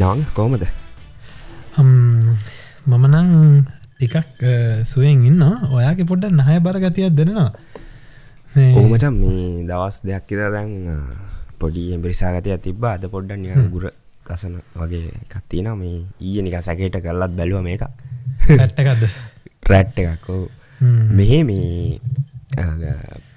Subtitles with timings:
[0.00, 0.64] නං කෝමද
[1.76, 3.30] මම නං
[3.94, 4.44] ටිකක්
[4.84, 7.50] සුවෙන් ඉන්න ඔයාගේ පොඩ්ඩ නහය බර ගතියක් දෙනවා.
[8.74, 10.70] ඕමචම් මේ දවස් දෙයක් ඉද දැන්
[11.60, 13.84] පොඩි එම්බරිසාගතය තිබ අද පොඩ්ඩ නිය ගුර
[14.24, 19.04] කසන වගේ කත්තින මේ ඊය නික සැකේට කරලත් බැලුව මේක ඇට්ටකක්ද
[19.64, 20.40] රැට්ට එකක්කෝ
[21.12, 22.00] මෙහෙ මේ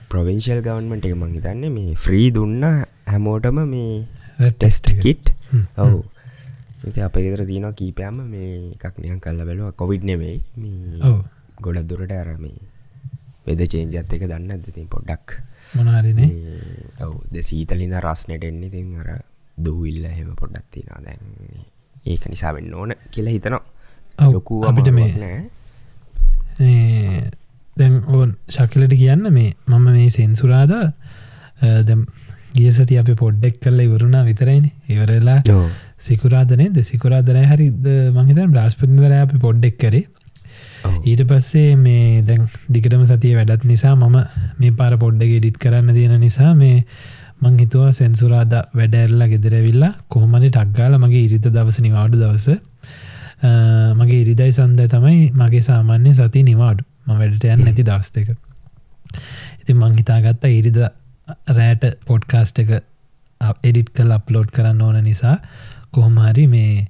[0.09, 2.63] ප්‍රවිංශල් ගවන්මට එක මං හිතන්නේ මේ ෆ්‍රී දුන්න
[3.05, 5.35] හැමෝටම මේ ටෙස්ට කිට්
[5.77, 6.03] ඔවු
[6.83, 9.71] ඉති අප ගෙදර තියන කීපයම මේ එකක් නියන් කල්ල බැලුව.
[9.81, 11.11] කොවිඩ් නෙවෙයි මේ
[11.61, 12.59] ගොඩක් දුරට අරමේ
[13.45, 15.27] වෙද චේන්ජත් එක දන්න ඇතිතින් පොඩ්ඩක්.
[15.75, 16.29] මොනාරිනේ
[17.05, 19.09] ඔවු ද සීතලින්ද රස්නට එන්නේ තින් අර
[19.65, 21.21] දූවිල්ල හෙම පොඩ්ඩක් තිනා දැන්
[22.05, 23.63] ඒක නිසා වෙන්න ඕන කියලා හිතනවා.
[24.31, 25.11] ලොකු අපිට මේ
[27.77, 30.73] දැන් ඕන් ශකිලට කියන්න මේ මම මේ සෙන්සුරාද
[31.87, 32.03] දැම්
[32.55, 34.65] ගිය සති අප පොඩ්ඩෙක් කල්ල ඉවරුණා විතරයින.
[34.89, 35.39] ඉවරලා
[36.03, 37.69] සිකුරාදනේ ද සිකුරාදරය හරි
[38.17, 40.03] මහිත බ්‍රස්පතිදර අප පොඩ්ඩෙක් කරේ.
[41.03, 44.17] ඊට පස්සේ මේ දැන් දිගටම සතිය වැඩත් නිසා මම
[44.59, 46.77] මේ පාර පොඩ්ඩගේ ඩිට් කරන්න තියෙන නිසා මේ
[47.41, 52.47] මං හිතුවා සෙන්සුරාද වැඩඇරලා ගෙදරවිල්ලා කොහොමනි ටක්ගාල මගේ ඉරිත දවස නිවාඩු දවස.
[53.99, 56.83] මගේ ඉරිදයි සන්ද තමයි මගේ සාමාන්‍ය සති නිවාඩු.
[57.07, 58.29] ම වැඩට යන්න නැති දවස් දෙක.
[59.61, 60.79] ඉතින් මං හිතාගත්තා ඉරිද
[61.57, 62.71] රෑට පොඩ්කාස්ට එක
[63.63, 65.35] එඩිට් කල් අප්ලෝඩ් කරන්න ඕන නිසා
[65.93, 66.87] කොහොමහරි මේ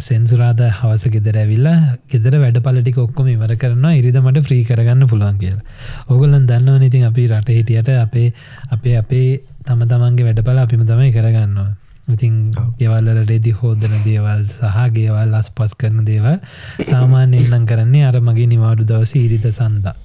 [0.00, 1.78] සෙන්සුරාද හවස ගෙදර ඇවිල්ලා
[2.08, 5.64] ගෙදර වැඩ පලටික ඔක්කොම ඉවර කරනවා ඉරිදමට ෆ්‍රී කරගන්න පුළුවන් කියලා.
[6.08, 8.28] ඔගොලන් දන්නවන ඉතින් අපි රට හිටියට අපේ
[8.70, 9.30] අපේ අපේ
[9.64, 11.72] තම තමන්ගේ වැඩපල අපිම තමයි කරගන්නවා.
[12.06, 12.34] ඉතින්
[12.78, 16.36] ගෙවල්ල රෙදි හෝදන දේවල් සහ ගේවල් අස් පස් කරන දේවල්
[16.84, 19.96] සාමාන්‍යයෙන්නම් කරන්නේ අර මගේ නිවාඩු දවස ඉරිත සන්දා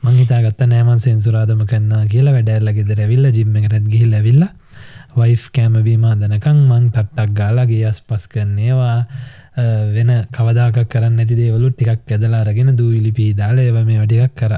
[0.00, 4.50] මංහිතාගත්ත නෑමන් සෙන්සුරාදම කන්නා කියලා වැඩැල්ල ගෙදර ඇවිල්ල ජිම්මකටත් ගිහිල් ඇවිල්ලා
[5.20, 8.98] වයිෆ් කෑමබීම දනකං මං තට්ටක් ගාලාගේ අස් පස් කරන්නේවා.
[9.94, 14.54] වෙන කවදාක කරන්න ඇති දේවලු ටිකක් ඇදලා අරගෙන දූවිලිපී දාල ඒව මේ වටිකක් කර.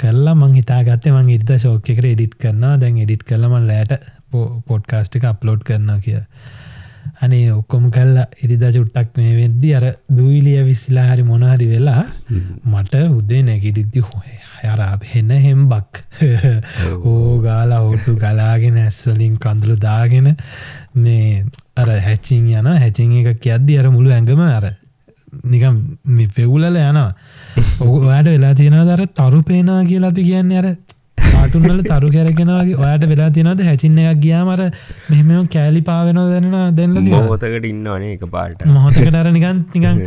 [0.00, 2.76] කරලා මං හිතාගත්තේ මං ඉරිත ශෝක එකට එඩිට් කරනවා.
[2.82, 3.92] දැන් එඩිට් කරලම රෑට
[4.68, 6.20] පොඩ්කාස්ටික අප්ලෝඩ් කරනවා කිය
[7.20, 12.02] අනේ ඔක්කොම කල්ලා ඉරිදා චුට්ටක් මේ වෙද්දි අර දූවිලිය විසිලා හරි මොනහරි වෙලා
[12.64, 14.34] මට උදේ නැගිටිද්දි හොය
[14.64, 16.02] අර හෙන්න හෙම්බක්.
[17.04, 20.28] ඕගාලා හෝටු ගලාගෙන ඇස්වලින් කඳුළු දාගෙන
[20.96, 21.44] මේ
[21.76, 24.68] අර හැචින් යන හැචින් එක කියද්දි අර මුළු ඇඟම අර
[25.46, 25.80] නිකම්
[26.34, 27.10] පෙවුලල යනවා.
[27.80, 30.70] ඔ ඔයාට වෙලා තියෙන දර තරු පේනා කියලා අපි කියන්න අර
[31.48, 34.62] පාටුන්වල තරු කැරගෙනගේ ඔයාට වෙලා තියනද හැචින්න එකක් ගියාමර
[35.10, 40.02] මෙහෙම කෑලි පාවෙනෝ දැනෙන දෙන්න මොහොතකට ඉන්නවනේ එක පාට මොහොතකට අර නිකන් නිකන්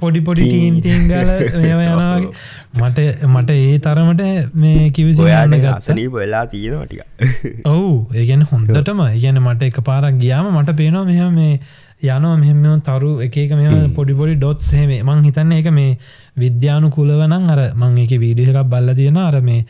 [0.00, 1.30] පොඩි පොඩි ටීන් ටීන් ගල
[1.64, 2.30] යනවාගේ
[2.78, 4.24] මට මට ඒ තරමට
[4.56, 9.04] මේ කිවිසි ඔයාට ගසනී වෙලා තියෙනටික ඔවු ඒගැන හොඳටම.
[9.06, 11.54] ඒගැන මට එක පාරක් ගියාම මට පේනවා මෙහ මේ
[12.02, 15.96] යනවා මෙහෙම තරු එක මෙම පොඩිපොඩි ඩොත් හෙම මං හිතන්න එක මේ
[16.36, 19.64] විද්‍යානු කුලවනං අර මං එක වීඩිය එකක් බල්ල තියෙන අර මේ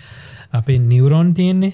[0.52, 1.72] අපේ නිවරෝන් තියෙන්නේ.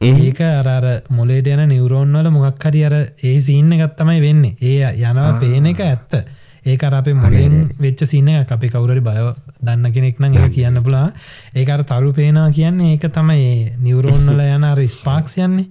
[0.00, 4.56] ඒක අරර මොලේට යන නිවරෝන් වල මොකක් හරි අර ඒ සින්න ගත්තමයි වෙන්නේ.
[4.60, 6.16] ඒ යනවා පේන එක ඇත්ත.
[6.64, 9.16] ඒක අපේ මොලෙන් වෙච්ච සින්න අපි කවුරරි බය
[9.60, 11.08] දන්න කෙනෙක් නම් ඒ කියන්න පුලා
[11.54, 15.68] ඒකට තරු පේනා කියන්නේ ඒක තමයි නිවරෝන්වල යන අර ස්පාක්ස් යන්නේ.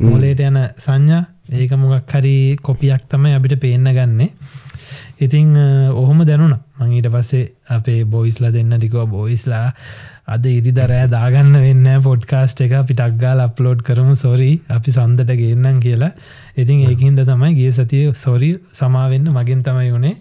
[0.00, 1.24] මොලේට යන සංඥා.
[1.52, 4.30] ඒක මොකක් හරි කොපියක් තමයි අපිට පේන්න ගන්නේ
[5.18, 5.56] ඉතිං
[5.94, 9.04] ඔහොම දැනුන මං ඊට පස්සේ අපේ බොයිස්ලා දෙන්න ටිකව.
[9.08, 9.72] බොයිස්ලා
[10.26, 14.14] අද ඉරිදරෑ දාගන්න වෙන්න පොඩ්කාස්ට් එක පිටක් ගාල් අප්ලෝඩ් කරමු.
[14.16, 16.12] සොරි අපි සන්දට ගේන්නම් කියලා.
[16.56, 20.16] ඉතින් ඒකින්ද තමයි ගේ සතිය සොරි සමාවෙන්න මගින් තමයි වනේ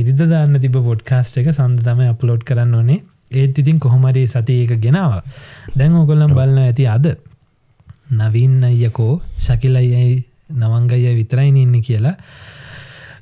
[0.00, 4.80] ඉරිද දාන්න තිබ පොඩ්කාස්ට් එක සඳ තමයි අප්ලෝඩ් කරන්න ඕනේ ඒත් ඉතින් කොහොමරි සති ඒක
[4.80, 5.22] ගෙනාව.
[5.76, 7.06] දැන් ඔකොල්ලම් බලන්න ඇති අද
[8.12, 12.14] නවීන් අයකෝ ශකිලයියි නවංගය විතරයින ඉන්න කියලා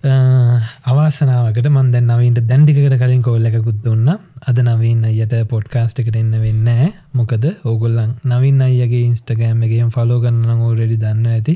[0.03, 4.09] අවාසනාවකට මන්ද නවීන්ට දැන්ඩිකට කලින් කෝල්ල එකකුත් දුන්න.
[4.43, 6.71] අද නවීන් අයට පොඩ්කාස්ට් එකට එන්න වෙන්න
[7.13, 11.55] මොකද ඕගොල්ලන් නවින් අයගේ ඉන්ස්ටගෑම් එකම ෆලෝ ගන්න ඕරෙඩි දන්න ඇති.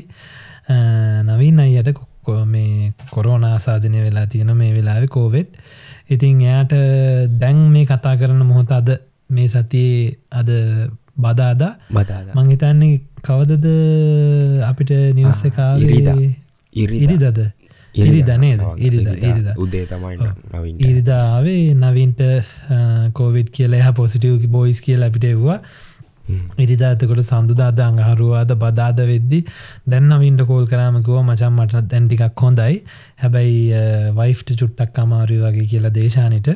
[1.23, 5.59] නවීන් අයට කොක්කෝ මේ කොරෝනාසාධනය වෙලා තියෙන මේ වෙලාව කෝවෙට්
[6.09, 6.73] ඉතින් එයාට
[7.39, 8.95] දැන් මේ කතා කරන මොහොත අද
[9.29, 10.49] මේ සතියේ අද
[11.19, 11.75] බදාදා.
[12.33, 13.67] මංහිතන්නේ කවදද
[14.63, 16.19] අපිට නිවස්ස කාවිරිදා
[16.73, 17.39] ඉරිදද
[17.97, 18.31] ඉරිද.
[18.37, 18.61] නේද?
[18.77, 20.31] ඉරිද උදේ තමයි
[20.79, 22.23] ඉරිදාවේ නවින්ට
[23.13, 25.59] කෝවිඩ් කියලා පොසිටව් බොයිස් කියලා අපිට එව්වා.
[26.59, 29.43] ඉරිදාතකොට සඳුදාද අඟහරුවාද බදාද වෙද්දි
[29.87, 32.81] දැන්නවින්ට කෝල් කරාමකුව මචන් මට දැන්ටිකක් හොඳයි.
[33.17, 33.61] හැබැයි
[34.19, 36.49] වයිෆ්ට චුට්ටක් අමාරුව වගේ කියලා දේශානට.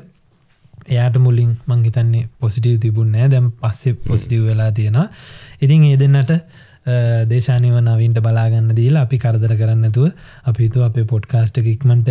[0.89, 4.99] එයාට මුලින් මංහිතන්නේ පොසිටව් තිබුන්නෑ දැම් පස්සෙ පොසිටව් වෙලා තියෙන
[5.61, 6.31] ඉතින් ඒ දෙන්නට
[6.85, 10.07] දේශානව නවින්ට බලාගන්න දීලා අපි කරදර කරන්නතුව
[10.49, 12.09] අපි තු අපේ පොඩ්කාස්ට ඉක්මට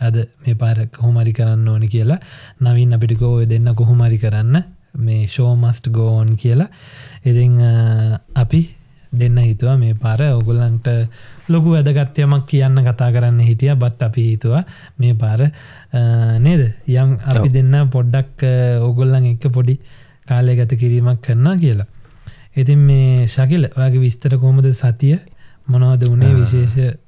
[0.00, 2.18] අද මේ පාර කොහොමරි කරන්න ඕනි කියලා.
[2.60, 4.64] නවින් අපිට ගෝ දෙන්න කොහොමරි කරන්න.
[4.98, 6.68] මේ ෂෝමස්ට ගෝන් කියලා.
[7.24, 7.46] ඉති
[8.34, 8.60] අපි
[9.12, 10.20] දෙන්න හිතුවා මේ පාර.
[10.40, 10.90] ඔගොල්ලන්ට
[11.48, 13.74] ලොකු වැදගත්යමක් කියන්න කතා කරන්න හිටිය.
[13.76, 14.64] බත් අපි හිතුවා
[14.98, 15.40] මේ පාර
[16.40, 16.62] නේද?
[16.88, 18.46] යම් අපි දෙන්න පොඩ්ඩක්
[18.90, 19.78] ඔගොල්ලන් එක්ක පොඩි
[20.26, 21.89] කාලය ගත කිරීමක් කරන්න කියලා
[22.56, 25.18] ඉතින් මේ ශකිල වගේ විස්තර කොමද සතිය?
[25.66, 26.98] මොනවද වනේ විශේෂ?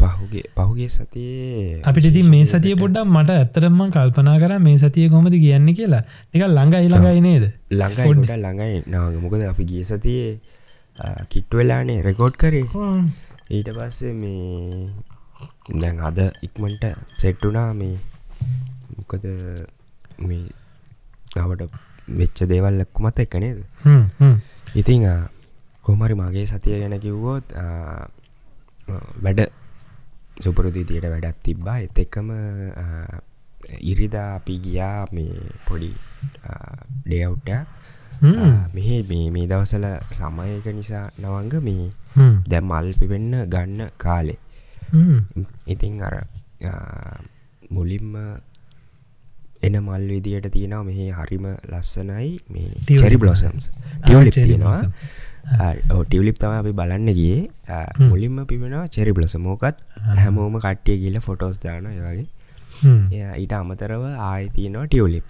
[0.00, 5.34] පහුගේ පහුගේ සතියේ අපිට ති මේ සතිය පොඩ්ඩක් මට ඇත්තරම කල්පනා කර මේ සතිය කොමද
[5.34, 6.02] කියන්න කියලා.
[6.28, 7.44] ටික ළඟයි ළඟයි නේද?
[7.70, 8.82] ළඟයිට ළඟයි.
[8.86, 10.40] නාග මොකද අපි ගිය සතියේ
[11.28, 12.64] කිට්ට වෙලානේ රෙකෝඩ් කරේ.
[13.50, 14.88] ඊට පස්සේ මේ
[15.74, 16.84] දැන් අද ඉක්මට
[17.20, 17.96] සෙට්ටුනා මේ
[18.96, 19.24] මොකද
[20.24, 20.44] මේ
[21.36, 23.58] නවට වෙච්ච දේවල් ලක්කුමත් එක්ක නේද?
[24.74, 25.04] ඉතිං
[25.82, 27.46] කොමරි මගේ සතිය ගැන කිව්වෝත්
[29.24, 29.40] වැඩ
[30.40, 31.78] සුපුරුදිතියට වැඩත් තිබ්බා.
[31.80, 32.28] එත් එක්කම
[33.82, 35.34] ඉරිදා අපි ගියා මේ
[35.66, 35.92] පොඩි
[37.04, 37.66] ඩේවුට්ටයක්
[38.74, 41.86] මෙහෙ මේ මේ දවසල සමයක නිසා නවංග මේ
[42.48, 44.38] දැ මල් පිවෙන්න ගන්න කාලේ.
[45.66, 46.14] ඉතිං අර
[47.70, 48.16] මුලින්ම
[49.62, 50.84] එන මල් විදියට තියෙනවා.
[50.88, 52.28] මෙහි හරිම ලස්සනයි.
[52.52, 53.70] මේ චෙරි බ්ලොසම්ස්
[54.02, 54.80] ටියලිප් තියෙනවා.
[56.04, 57.42] ටියලිප් තම අපි බලන්න ගියේ.
[58.10, 59.76] මුලින්ම පිබෙනවා චෙරි බ්ලොස මෝකත්
[60.22, 62.26] හැමෝම කට්ටිය කියල ෆොටෝස් දාන වගේ.
[63.42, 65.28] ඊට අමතරව ආය තියෙනවා ටියවලිප්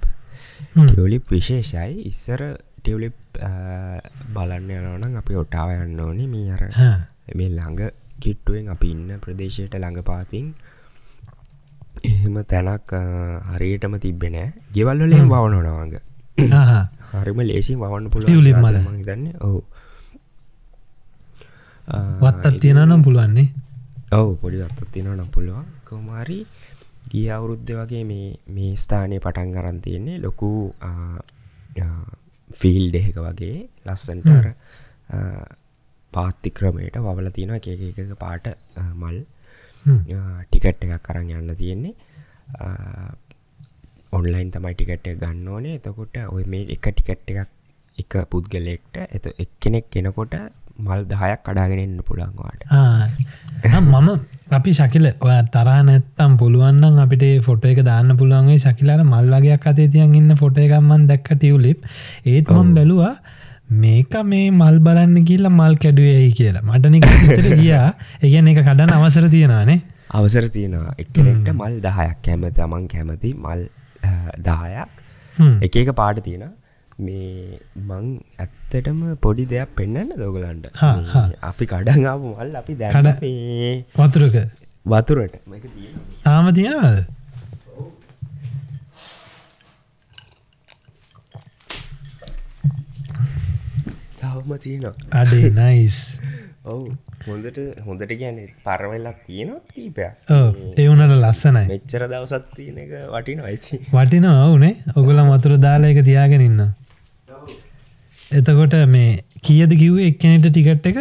[0.75, 1.93] ටියවලිප් විශේෂයි.
[2.13, 2.41] ඉස්සර
[2.81, 3.17] ටියවලිප්
[4.35, 6.29] බලන්න යනවනම් අපි ඔටාව යන්න ඕනේ.
[6.35, 6.63] මේ අර
[7.39, 7.81] මේ ළඟ
[8.23, 10.47] කිට්ටුවෙන් අපි ඉන්න ප්‍රදේශයට ළඟ පාතින්
[12.05, 12.93] එහෙම තැනක්
[13.53, 15.95] හරියටම තිබෙනෑ ගෙවල්වලින් වවනොනවාග
[17.15, 19.61] හරිම ලේසින් වවන්න පුළ ලිමල දන්න ඔහු
[22.23, 23.49] වත්තත් තියෙනනම් පුළුවන්නේ
[24.13, 24.37] ඔවු.
[24.37, 25.65] පොඩි අත්තත් තියෙන නම් පුළුවන්.
[25.85, 26.39] කොමාරි
[27.11, 30.51] ගිය අවුරුද්ධ වගේ මේ මේ ස්ථානය පටන් අරන් තියෙන්නේ ලොකු
[32.51, 33.57] ෆිල් දෙහෙක වගේ
[33.87, 34.29] ලස්සන්ට
[36.13, 38.47] පාත්ති ක්‍රමයට වවල තියෙන එක එක පාට
[38.95, 39.19] මල්
[40.45, 41.95] ටිකට් එකක් කරන්න යන්න තියෙන්නේ.
[44.13, 45.77] ඔන්ලයින් තමයි ටිකට් ගන්න ඕනේ.
[45.77, 47.55] එතකොට ඔය මේ එක ටිකට් එකක්
[47.99, 50.35] එක පුද්ගලෙක්ට එත එක්කෙනෙක් කෙනකොට
[50.79, 52.61] මල් දහයක් කඩාගෙනන්න පුළන්වාට
[53.77, 54.11] මම
[54.51, 60.15] අපි ශකිල ඔය තරා නැත්තම් පුළුවන්න්න අපිට ෆොට එක දාන්න පුළුවන්ගේ ශකිලාට මල්ලගේයක් අතේ තියන්
[60.15, 61.89] ඉන්න ෆොට එකම්මන් දැක්ක ටියවලිප්
[62.27, 63.15] ඒත් මම් බැලවා
[63.71, 66.63] මේක මේ මල් බලන්න කියලා මල් කැඩුවයි කියලා.
[66.63, 67.89] මටනික තර ගියා.
[68.23, 69.81] ඒගැන එක කඩන අවසර තියෙනවානේ.
[70.11, 70.95] අවසර තියෙනවා.
[70.99, 73.67] එක්කෙනෙක්ට මල් දහයක් කැමති අමන් කැමති මල්
[74.39, 74.89] දහයක්.
[75.63, 76.49] එක එක පාට තියෙන
[76.99, 78.07] මේ මං
[78.39, 80.73] ඇත්තටම පොඩි දෙයක් පෙන්න්න දෝගලන්ට
[81.43, 83.13] අපි කඩඟාපු මල් අපි දැන
[83.95, 84.37] වතුරක.
[84.87, 85.39] වතුරට.
[86.25, 87.18] තාම තියෙනවද
[94.39, 94.95] තවම තියනවා.
[95.13, 95.97] අඩේ නයිස්
[96.73, 96.85] ඔවු
[97.27, 100.03] හොඳට හොඳට ගැන පරවෙල්ලක් තියෙනවා කීපය
[100.77, 101.65] ඒවනට ලස්සනයි.
[101.69, 106.63] මෙච්චර දවසත් තියෙන එක වටින අයිති වටිනවා වනේ ඔගොල මතුර දාලා එක තියාගෙන ඉන්න
[108.33, 109.11] එතකොට මේ
[109.43, 110.99] කියද කිව්වේ එක්කනට ටිකට් එක?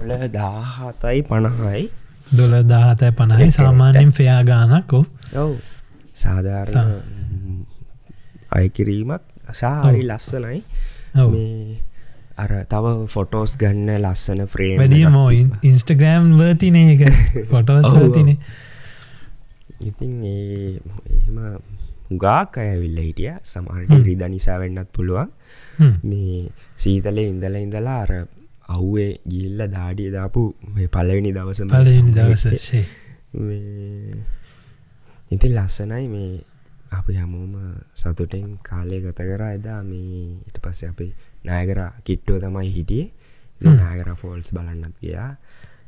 [0.00, 1.82] ඩොල දාහතයි පණහයි.
[2.32, 5.04] දොල දාහතයි පණහයි සාමාන්‍යෙන් ෆයා ගානක්කෝ
[5.36, 5.56] ඔවු.
[6.14, 6.94] සාධාරණ
[8.50, 10.62] අයකිරීමක් සාහරි ලස්සනයි
[12.38, 15.28] අර තව ෆොටෝස් ගන්න ලස්සන ෆ්‍රේ වැඩිය මෝ
[15.62, 17.04] ඉන්ස්ටග්‍රෑම් වතින එක
[17.50, 18.34] ෆොටෝස් තින
[19.80, 21.38] ඉතින් එහෙම
[22.16, 23.32] ගාක් අයවිල්ල හිටිය.
[23.42, 25.30] සමහරට රිද නිසා වෙන්නත් පුළුවන්.
[26.02, 28.12] මේ සීතලේ ඉඳල ඉඳලා අර
[28.68, 30.54] අව්වේ ගිල්ල දාඩිය දාපු
[30.92, 31.62] පලවෙනි දවස.
[32.14, 32.44] දවස
[35.30, 36.30] ඉතින් ලස්සනයි මේ
[36.92, 37.54] අපි හැමෝම
[37.94, 39.52] සතුටෙන් කාලය ගත කරා.
[39.52, 41.08] එදා මේ ඉට පස්ස අපි
[41.44, 43.08] නෑගර කිට්ටෝ තමයි හිටියේ.
[43.60, 45.30] නෑගර ෆෝල්ස් බලන්නත් ගයා.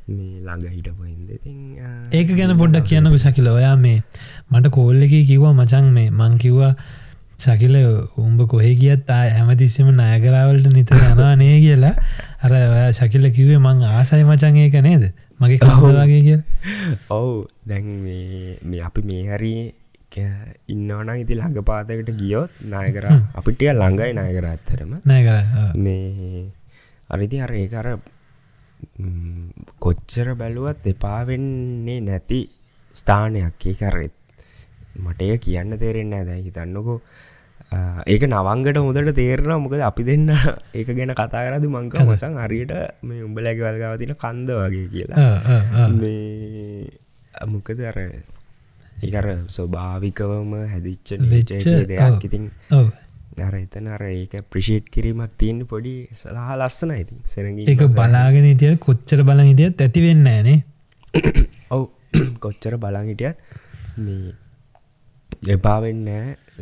[0.09, 1.57] මේ ළඟ හිටපොයින්ද ඉතින්
[2.11, 4.01] ඒක ගැන පොඩ්ඩක් කියන්න විසකිල ඔයා මේ
[4.51, 6.73] මට කෝල්ල එක කිව්වා මචන් මේ මං කිව්වා
[7.39, 7.75] ශකිල
[8.17, 11.95] උඹ කොහෙ ගියත් හැමතිස්සම නයගරාවලට නිතර යනවානේ කියලා.
[12.43, 15.05] අර ඔයා ශකිල කිවේ මං ආසයි මචන් ඒක නේද?
[15.39, 16.39] මගේ කහවගේ කිය
[17.09, 17.47] ඔවු.
[17.65, 17.87] දැන්
[18.63, 19.53] මේ අපි මේ හරි
[20.67, 24.97] ඉන්නවන ඉති ළඟ පාතකට ගියොත් නායකර අපිටිය ළඟයි නායකර ඇත්තරම
[25.77, 26.47] මේ
[27.09, 27.87] අරිදි අර ඒකර
[29.79, 32.39] කොච්චර බැලුවත් එපාවෙන්නේ නැති
[32.95, 33.59] ස්ථානයක්.
[33.63, 34.15] ඒකරෙත්
[34.97, 36.97] මට එය කියන්න තේරෙන්න ඇද හිතන්නකෝ
[38.05, 40.27] ඒක නවංගට හොදට තේරෙන මොකද අපි දෙන්න
[40.77, 45.31] ඒක ගැන කතා කරද මංක මසන් හරියට මේ උඹලැග වල්ගාව තින කන්ද වගේ කියලා.
[45.93, 46.89] මේ
[47.47, 47.97] මොකද අර
[49.01, 51.15] ඒකර ස්වභාවිකවම හැදිච්ච
[51.87, 52.51] දෙයක් ඉතින්
[53.39, 57.23] අර එතන අර ඒක ප්‍රිෂේට් කිරීමක් තියෙන පොඩි සලහා ලස්සන ඉතින්.
[57.25, 60.63] සෙනග එක බලාගෙන හිටිය කොච්චර බල හිටියත් ඇතිවෙන්න නේ.
[61.69, 61.89] ඔව්.
[62.39, 63.37] කොච්චර බලන් හිටියත්
[63.99, 64.33] මේ
[65.49, 66.07] එපාවෙන්න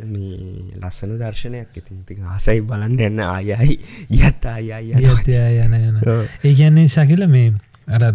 [0.06, 0.36] මේ
[0.78, 2.04] ලස්සන දර්ශනයක් ඉතින්.
[2.06, 3.78] ති ආසයි බලන්න එන්න ආයයි
[4.12, 7.50] ගත් අයයි යන යන ඒ කියන්නේ ශකිල මේ
[7.88, 8.06] අර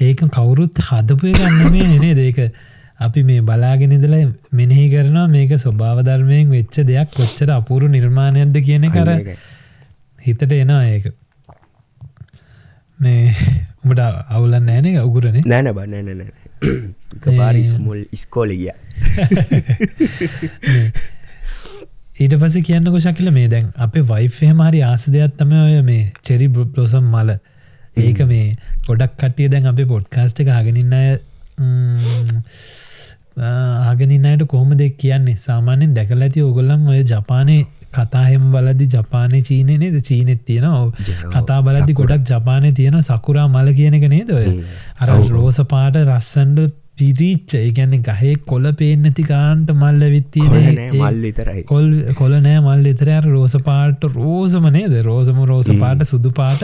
[0.00, 2.40] ඒක කවුරුත් හදපය ගන්න මේ නෙනේ දේක
[3.00, 4.16] අපි මේ බලාගෙනදල
[4.52, 9.10] මෙනෙහි කරනවා මේක ස්වභාව ධර්මයෙන් වෙච්ච දෙයක් කොච්චර අපුරු නිර්මාණයක්ද කියන කර
[10.18, 11.06] හිතට එනවා ඒක.
[13.00, 13.22] මේ
[13.84, 14.00] උඹට
[14.30, 16.22] අවුලන්න ෑනේ උගුරනේ නෑන බන්නන
[17.32, 18.72] පාරිස් මුල් ඉස්කෝලිගිය
[22.16, 26.48] ඊට පස කියන්නක ශකිල මේ දැන් අපේ වයිෆය මරි ආස දෙයක් තම ඔය මේ චෙරි
[26.50, 27.36] බ්ලොසම් මල.
[27.98, 28.46] ඒක මේ
[28.86, 30.94] ගොඩක් කටිය දැන් අපේ පොඩ්කාස්ට එක හගෙනන්න
[33.38, 35.36] ආගෙනන්නයට කොහොම දෙක් කියන්නේ?
[35.36, 37.56] සාමාන්‍යෙන් දැකල ඇති ඔගොල්ලන් ඔය ජපානය
[37.92, 39.96] කතාහෙම බලදි ජපානය චීනය නේද?
[40.00, 40.90] චීනෙත් තියෙනවා.
[41.34, 44.64] කතා බලදි ගොඩක් ජපානය තියෙන සකුරා මල කියන එක නේද ඔය?
[45.00, 51.62] අර රෝස පාට රස්සන්ඩ පිරිච්ච ඒගැන්නේ ගහේ කොල පේනැති කාන්ට මල්ල විත්තිය මල් විතරයි.
[51.64, 54.94] කොල් කොල නෑ මල් එතරයාර රෝස පාට රෝසම නේද?
[55.04, 56.62] රෝසම රෝස පාට සුදු පාට.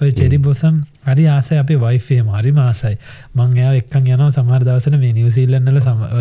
[0.00, 2.96] ඔය චෙරි බොසම් හරි ආසය අපේ වයිෆේ මාරි මාසයි
[3.34, 5.80] මං එයා එක්කන් යනවා සමාර දවසන මේ නිවසිල්ලන්නල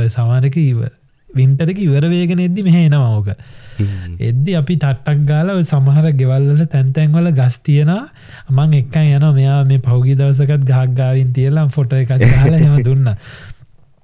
[0.10, 0.88] සමාරක ඉව
[1.30, 3.28] වින්ටරක ඉවර වේගෙන එද්දි මෙහේනවාෝක
[4.22, 7.92] එද්දි අපි ටට්ටක් ගාල සමහර ගෙවල්ල තැන්තැන්වල ගස් තියෙන
[8.50, 13.13] මං එක්කන් යන මෙයා මේ පෞගි දවසකත් ගහක්ගාවින් තියලා ෆොට එකක් හල හෙම දුන්න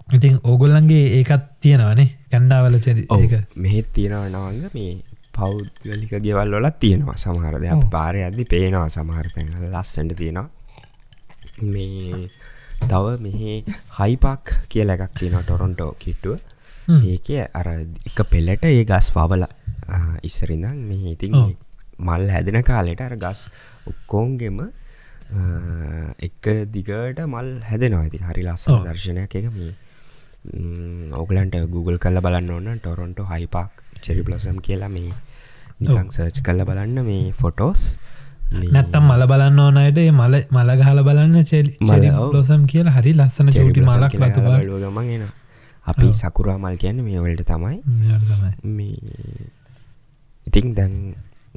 [0.08, 3.34] ඉතින් ඕගොල්ලන්ගේ ඒකත් තියෙනවානේ කැන්ඩාවල චරි ඒක.
[3.56, 4.92] මෙහෙත් තියෙනව නවංග මේ
[5.38, 10.50] පෞද්ගලික ගෙවල් වලත් තියෙනවා සමහරද පාරය අදදි පේනවා සමහරතැන් ලස්සට තියෙනවා.
[11.74, 12.30] මේ
[12.92, 13.58] තව මෙහේ
[14.00, 16.40] හයිපක් කියල එකක් තියෙන ටොරොන්ටෝ කිට්ටුව.
[17.12, 17.28] ඒක
[17.60, 19.46] අර එක පෙල්ලට ඒ ගස් පවල
[20.30, 21.34] ඉස්සරිඳම් මෙහ ඉතින්
[22.00, 23.42] මල් හැදෙන කාලෙට අර ගස්
[23.92, 24.62] ඔක්කෝන්ගෙම
[26.28, 26.44] එක
[26.76, 28.04] දිගට මල් හැදෙනවා.
[28.06, 29.74] ඇති හරි ලස්සන දර්ශනයක් එක මේ
[31.14, 35.14] ඕගලන්ට Google කල්ල බලන්න ඕන්න ටොරොන්ටෝ හයිපක් චෙරි බ්ලොසම් කියලා මේ
[35.80, 37.86] නිකං සර්ච් කල්ල බලන්න මේ ෆොටෝස්
[38.54, 41.68] නැත්තම් මල බලන්න ඕනයට මල මලගහල බලන්න චෙල්
[42.32, 44.14] ලොසම් කියලා හරි ලස්සන චෝටි මලක්
[44.86, 45.26] ගමගෙන
[45.86, 47.78] අපි සකුරා මල් කියන්න මේ වලට තමයි.
[50.48, 50.94] ඉතිං දැන්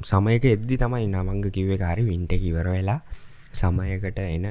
[0.01, 2.99] සමයක එද්දි තමයි නමංග කිව්ව කාරි වින්ට කිවර වෙලා
[3.53, 4.45] සමයකට එන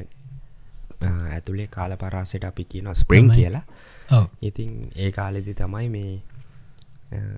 [1.02, 3.64] ඇතුළේ කාල පරාසට අපි කියන ස්ප්‍රිං කියලා
[4.42, 6.12] ඉතින් ඒ කාලෙදි තමයි මේ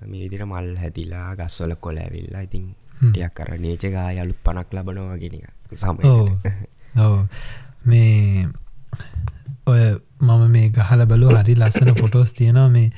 [0.07, 2.67] මේ විදිර මල් හැදිලා ගස්වල කොල ඇවිල්ලා ඉතින්
[3.01, 5.95] ටියක් කර නේචගා යලුත් පනක් ලබනවා ගෙනක සම
[7.85, 8.47] මේ
[9.65, 9.83] ඔය
[10.21, 12.89] මම මේ ගහල බලු හරි ලස්සන ෆොටෝස් තියෙනවා මේ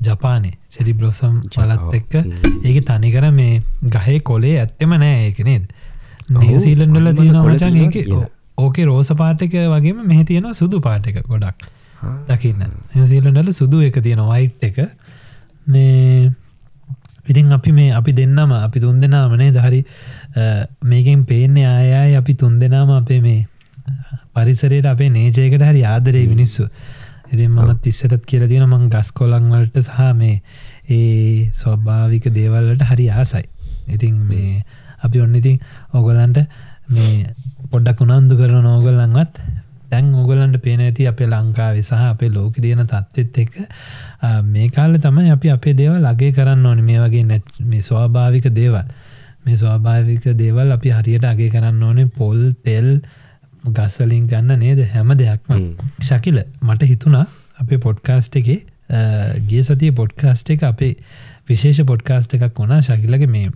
[0.00, 0.54] ජපානේ.
[0.68, 2.14] සෙරි බ්ලොසම් පලත් එක්ක.
[2.64, 5.64] ඒක තනිකර මේ ගහේ කොලේ ඇත්තෙම නෑ ඒක නේද?
[6.30, 7.96] නිවසීලන්ඩල තියෙන මචන් ඒක
[8.58, 11.66] ඕකේ රෝස පාටක වගේම මෙහ තියෙනවා සුදු පාටක ගොඩක්
[12.28, 12.62] දකින්න.
[12.94, 14.78] නිවසීලන්ඩල සුදු එක තියෙන වයිට් එක.
[15.66, 16.30] මේ
[17.26, 19.84] ඉතින් අපි මේ අපි දෙන්නම අපි තුන් දෙනාමනේ දහරි
[20.84, 23.46] මේකෙන් පේන්නේ ආයයි අපි තුන් දෙනාම අපේ මේ
[24.34, 26.68] පරිසරයට අපේ නේජයකට හරි ආදරේ මිනිස්සු.
[27.28, 30.40] ඉතින් මම තිස්සටත් කියල තියෙන මං ගස් කොලං වලට සහ මේ
[30.88, 33.44] ඒ ස්වභාවික දේවල්ලට හරි ආසයි.
[33.88, 34.64] ඉතින් මේ
[35.02, 35.58] අපි ඔන්න ඉතින්
[35.92, 36.38] ඔගොලන්ට
[36.88, 37.34] මේ
[37.70, 39.42] පොඩ්ඩක් උනන්දු කරන නෝගල්ලන්වත්
[39.90, 43.54] දැන් ඔගොලන්ට පේන ඇති අපේ ලංකාවේ සහ අපේ ලෝක දයන තත්ත්ෙත් එක්ක
[44.46, 46.82] මේ කාල තමයි අපි අපේ දේවල් ලගේ කරන්න ඕන.
[46.84, 47.40] මේ වගේ නැ
[47.72, 48.88] මේ ස්වාභාවික දේවල්.
[49.44, 52.88] මේ ස්වාභාවික දේවල් අපි හරියට අගේ කරන්න ඕනේ පොල් තෙල්
[53.68, 54.82] ගස්සලින් ගන්න නේද?
[54.94, 55.54] හැම දෙයක්ම.
[56.00, 57.24] ශකිල මට හිතුණා
[57.58, 58.50] අපේ පොඩ්කාස්ට් එක
[59.48, 60.92] ගිය සතිය පොඩ්කාස්ට් එක අපේ
[61.48, 62.82] විශේෂ පොඩ්කාස්ට් එකක් වුණා.
[62.82, 63.48] ශකිලක මේ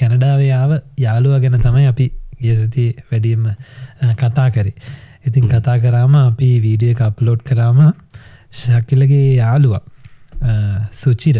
[0.00, 2.10] කැනඩාවයාව යාළුව ගැන තමයි අපි
[2.42, 3.48] ගිය සති වැඩියම
[4.20, 4.76] කතා කරේ
[5.24, 7.80] ඉතින් කතා කරාම අපි වීඩිය අප්ලෝඩ් කරාම
[8.52, 9.78] ශකිලගේ යාළුව
[10.92, 11.38] සුචිර.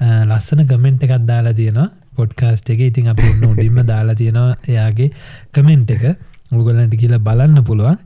[0.00, 2.80] ලස්සන ගමෙන්ට් එකත් දාලා තියෙනවා පොඩ්කාස්ට් එක.
[2.82, 5.10] ඉතින් අප උඩින්ම දාලා තියෙනවා එයාගේ
[5.52, 6.04] කමෙන්ට් එක.
[6.52, 7.96] උගලන්ට කියලා බලන්න පුළුවන්.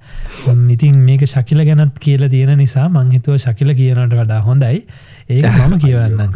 [0.70, 4.86] ඉතින් මේක ශකිල ගැනත් කියල තියෙන නිසා මංහිතුව ශකිල කියනට වඩා හොඳයි.
[5.28, 6.32] ඒ මම කියවන්න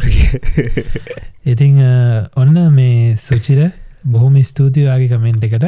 [1.45, 1.81] ඉතිං
[2.35, 3.71] ඔන්න මේ සුචිර
[4.05, 5.65] බොහොම ස්තුතියවාගේ කමෙන්ට් එකට.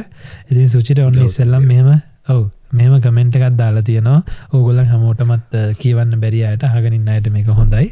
[0.51, 1.89] ඉතින් සුචිට ඔන්න ඉස්සල්ලම් මෙම
[2.27, 4.19] ඔවු මෙම කමෙන්ට් එකත් දාලා තියෙනවා.
[4.53, 7.85] ඕගොල්ලන් හමෝටමත් කියවන්න බැරි අයට හගනින් අයට මේක හොඳයි.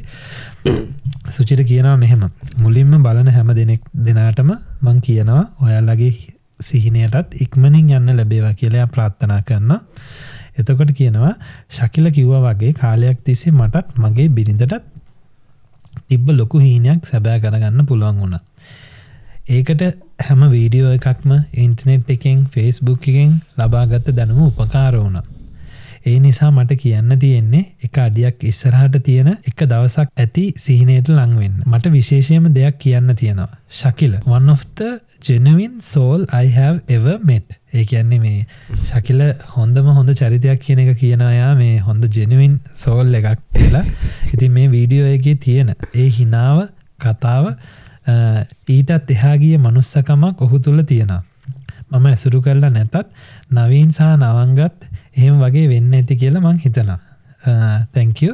[1.29, 2.23] සුචිට කියනවා මෙහෙම.
[2.57, 4.51] මුලින්ම බලන හැම දෙනෙක් දෙනාටම
[4.81, 6.13] මං කියනවා ඔයාලගේ
[6.61, 9.79] සිහිනයටත් ඉක්මනින් යන්න ලැබේවා කියලයා ප්‍රාර්ථනා කරන්න
[10.57, 11.33] එතකොට කියනවා
[11.69, 14.83] ශකිල කිව්ව වගේ කාලයක් තිස්සේ මටත් මගේ බිරිඳටත්
[16.09, 18.37] තිබ්බ ලොකු හීනයක් සැබෑ කරගන්න පුළුවන් වුණ.
[19.47, 19.81] ඒකට
[20.19, 25.19] හැම වීඩියෝ එකක්ම ඉන්ටනෙට් එකෙන් ෆෙස්බුක් එකෙන් ලබාගත්ත දැනුම උපකාර වුණ.
[26.05, 31.61] ඒ නිසා මට කියන්න තියෙන්නේ එක අඩියක් ඉස්සරහට තියෙන එක දවසක් ඇති සිහිනයට ලංවෙන්න.
[31.63, 33.61] මට විශේෂයම දෙයක් කියන්න තියෙනවා.
[33.71, 34.89] ශකිල one of the
[35.21, 37.45] genuine soul I have ever met.
[37.73, 38.45] ඒ කියන්නේ මේ
[38.83, 39.23] ශකිල
[39.53, 43.85] හොඳම හොඳ චරිතයක් කියන එක කියනයා මේ හොඳ ජෙනුවන් සෝල් එකක් කියලා
[44.33, 46.67] ඉතින් මේ වීඩියෝ එක තියෙන ඒ හිනාව
[46.99, 47.51] කතාව
[48.07, 51.23] ඊටත් එහාගිය මනුස්සකමක් ඔහු තුළ තියෙනවා.
[51.91, 52.95] මම ඇසුරු කරලා නැතත්
[53.51, 54.77] නවීන් සහ නවංගත්
[55.15, 56.99] එහෙම වගේ වෙන්න ඇති කියලා මං හිතනා.
[57.93, 58.31] තැංකව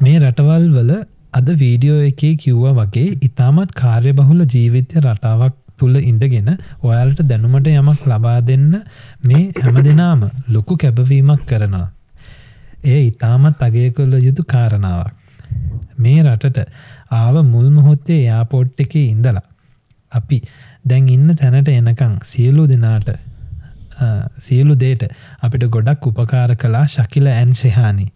[0.00, 0.92] මේ රටවල් වල
[1.32, 6.48] අද වීඩියෝ එකේ කිව්වා වගේ ඉතාමත් කාර්ය බහුල ජීවිත්‍ය රටාවක් තුළ ඉඳගෙන
[6.82, 8.72] ඔයාලට දැනුමට යමක් ලබා දෙන්න
[9.22, 11.88] මේ හැම දෙනාම ලොකු කැබවීමක් කරනවා.
[12.84, 15.14] එය ඉතාමත් අගය කොල්ල යුතු කාරණාවක්.
[15.98, 16.58] මේ රටට
[17.12, 19.46] ආව මුල් මොහොත්තේ යාපෝට් එක ඉඳලා.
[20.12, 20.40] අපි
[20.84, 23.08] දැන් ඉන්න තැනට එනකං සියලු දෙනාට
[24.38, 25.02] සියලු දේට
[25.40, 28.06] අපිට ගොඩක් උපකාර කලා ශකිල ඇන් ශෙහානි.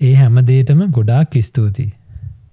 [0.00, 1.92] ඒ හැමදේටම ගොඩාක් ස්තුතියි.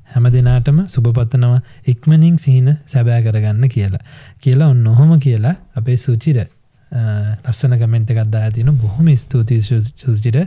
[0.08, 4.04] හැම දෙනාටම සුභපත්තනවා ඉක්මනින් සිහින සැබෑ කරගන්න කියලා.
[4.40, 6.46] කියලා ඔන්න ඔහොම කියලා අපේ සුචිර
[6.92, 10.40] ලස්සන කමෙන්ට් එකක්දා ඇතින බොහොම ස්තුති සුසිට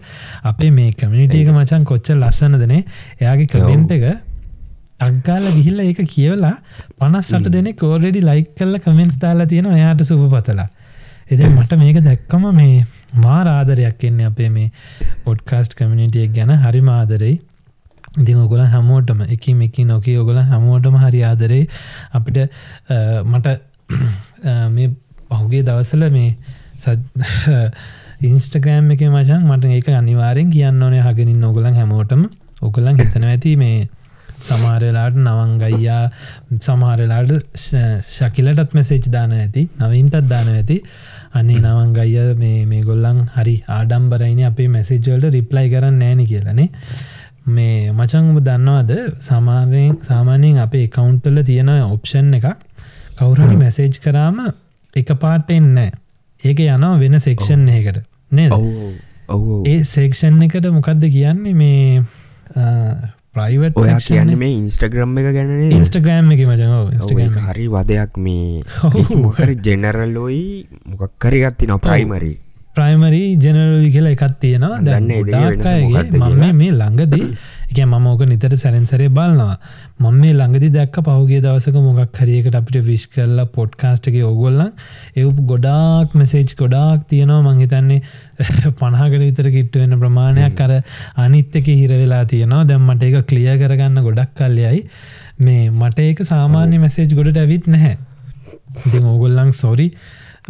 [0.44, 2.82] අපේ මේ කමිනිිටියක මචන් කොච්ච ලස්සනදනේ
[3.20, 4.04] එයාගේ කමෙන්ට් එක
[5.00, 6.54] අක්ගාල ගිහිල්ල ඒක කියවලා
[6.99, 10.68] පනස්සට දෙනෙ කෝරෙඩි ලයික් කල්ල කමෙන්ස් දාලා තියෙන එයාට සුප පතලා
[11.30, 12.73] එද මට මේක දැක්කම මේ
[13.25, 14.73] මා රාදරයක් එන්නේ අපේ මේ
[15.25, 16.52] පොඩ්කාස්ට් කමිනිිටියක් ගැන.
[16.64, 17.37] හරි මාදරෙයි
[18.18, 21.68] ඉතින් ඔගොල හැමෝටම එක මෙකි නොකී ඔගොල හැමෝටම හරි ආදරෙයි.
[22.12, 22.38] අපිට
[23.24, 23.46] මට
[24.70, 24.90] මේ
[25.31, 26.31] පහුගේ දවසල මේ
[28.23, 31.03] ඉන්ස්ටග්‍රෑම් එක මචන් මට ඒක අනිවාරෙන් කියන්න ඕනේ.
[31.03, 32.27] හගෙනින් නොගලන් හැමෝටම.
[32.62, 33.88] ඔගලන් හිතන ඇති මේ
[34.40, 36.03] සමාරලාට නවංගයියා
[36.59, 37.33] සමහරලාට
[38.09, 40.79] ශකිලටත් මෙසේච් දාන ඇති නවීන්ටත් දාන ඇති.
[41.33, 46.69] අන්නේ නවංගයිය මේ මේ ගොල්ලන් හරි ආඩම්බරයින අපේ මැසිජ්වල්ට රිප්ලයි කරන්න නෑන කියලනේ
[47.49, 48.90] මේ මචංම දන්නවාද
[49.21, 52.51] සමාරයෙන් සාමානයෙන් අපේ කවුන්ටල තියෙන ඔප්ෂන් එක
[53.16, 54.43] කවුරහි මැසේජ් කරාම
[54.96, 55.90] එක පාටෙන් නෑ
[56.40, 58.53] ඒක යනවා වෙන සෙක්ෂන් එකට නේද?
[59.66, 62.03] ඒ සේක්ෂන් එකට මොකක්ද කියන්නේ මේ
[63.31, 66.62] ප්‍රයිවට් ඔයා කියන්න මේ ඉන්ස්ටග්‍රම් එක ගැන ඉන්ස්ටග්‍රම් එක මජ
[67.48, 68.62] හරි වදයක් මේ.
[69.66, 70.46] ජෙනරල්ලෝයි
[70.94, 72.33] මොකක්කරගත්ති නො ප්‍රයිමරි
[72.74, 74.83] ප්‍රයිමරි ජනරලි කියලා එකත් තියෙනවා.
[74.83, 75.09] දැන්න
[76.11, 77.29] මම මේ ළඟදී
[77.70, 79.56] එක මම ඕක නිතර සැරෙන්සරේ බලනවා.
[80.00, 84.72] මම මේ ළඟදි දැක්ක පහුගේ දවසක මොකක් හරියකට අපිට විශ් කරලා පොඩ්කාස්ට් එක ඔගොල්ලන්
[85.16, 87.40] එව් ගොඩාක් මෙසේජ් ගොඩාක් තියෙනවා.
[87.48, 88.02] මංහිතන්නේ
[88.78, 90.72] පණහකට විතර කිට්ටුවෙන ප්‍රමාණයක් කර
[91.16, 92.66] අනිත් එක හිර වෙලා තියෙනවා.
[92.66, 94.85] දැම්මට එක කලිය කරගන්න ගොඩක් කල්යයි.
[95.38, 97.98] මේ මට ඒක සාමාන්‍ය මෙසේජ් ගොඩට ඇවිත් නැහැ.
[98.80, 99.92] ඉතින් ඕගොල්ලං සොරි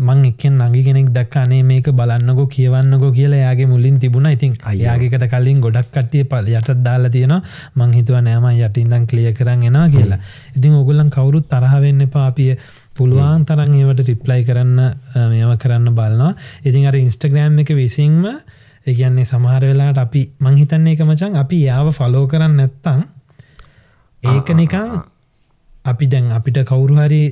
[0.01, 4.27] මං එක්කෙන් නගි කෙනෙක් දක්කානේ මේක බලන්නකො කියවන්නකො කියලා යාගේ මුලින් තිබුණ.
[4.29, 7.43] ඉතින් අයාගේකට කලින් ගොඩක් කට්ටිය පල යටත් දාලා තියෙනවා.
[7.77, 10.21] මං හිතුව නෑම යටින්දන් කලිය කරන්න එනවා කියලා.
[10.57, 12.57] ඉතින් ඔගුලන් කවුරුත් තරහවෙන්න පාපිය
[12.97, 14.81] පුළුවන් තරන් ඒවට රිප්ලයි කරන්න
[15.29, 16.33] මේව කරන්න බලනවා.
[16.65, 18.25] ඉතින් අර ඉන්ස්ටග්‍රෑම් එක විසින්ම
[18.87, 23.03] ඒගන්නේ සමහර වෙලාට අපි මංහිතන්නේ එක මචන් අපි යාව ෆලෝ කරන්න නැත්තං
[24.23, 25.01] ඒක නිකං
[25.85, 27.23] අපි දැන් අපිට කවුරු හරි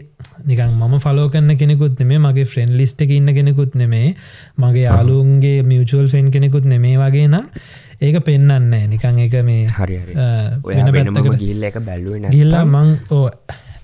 [0.44, 4.08] නිකන් මම ෆලෝ කන්න කෙනෙකුත් නෙමේ මගේ ෆ්‍රෙන්ඩ් ලිස්ට එක ඉන්න කෙනෙකුත් නෙමේ
[4.56, 7.46] මගේ යාලුන්ගේ මියචුවල් ෆෙන් කෙනෙකුත් නෙමේ වගේ නම්
[8.00, 10.00] ඒක පෙන්න්න නිකං එක මේ හරි
[11.38, 13.26] ගිල්ල එක බැල්ලුව ගිල්ලා මං ඕ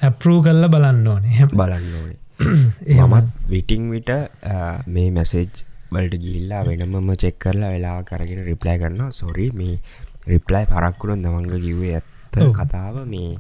[0.01, 1.35] ඇපරූ කල්ල බලන්න ඕනේ.
[1.35, 2.19] හැ බලන්න ඕනේ.
[2.95, 4.11] එහමත් විටිං විට
[4.89, 9.79] මේ මැසේජ් වලට ගිල්ලා වෙනමම චෙක් කරලා වෙලා කරගෙන රිප්ලයි කරන්න සොරි මේ
[10.27, 13.05] රිප්ලයි පරක්කුණු දමංග කිව්වේ ඇත්ත කතාව.
[13.07, 13.39] මේ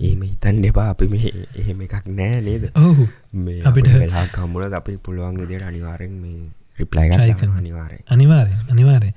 [0.00, 0.88] ඒම හිතන් එපා.
[0.90, 2.68] අපි මේ එහෙම එකක් නෑ නේද?
[2.76, 3.08] ඔහු
[3.40, 6.38] මේ අපිට වෙලා කම්මුල අපි පුළුවන් ඉදිට අනිවාරෙන් මේ
[6.78, 7.10] රිප්ලයි
[7.56, 9.10] අනිවාරය අනිවාරය අනිවාරය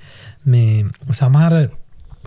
[0.45, 1.55] මේ සමහර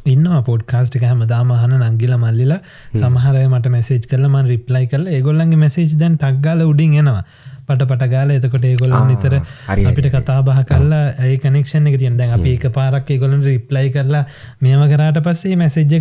[0.07, 2.61] ඉන්න පොඩ්කාස්ටික හැම දාමහන නංගිල මල්ලිලා.
[2.95, 7.23] සමහරය මට මැසේජ් කරලම රිප්ලයි කරල ඒගොල්ලන්ගේ මැසේජ් දැන් ටක්ගල උඩින් එනවා.
[7.67, 9.37] පට පටගාල එතකොට ඒගොල්ලන් නිතර
[9.85, 12.19] අපිට කතා බහ කරලා ඒ කනෙක්ෂණ එක තියන්.
[12.19, 14.25] දැන් අපි එක පාරක් ඒගොලන් රිප්ලයි කරලා
[14.61, 15.97] මේම කරාට පස්සේ මැසෙජ්ජ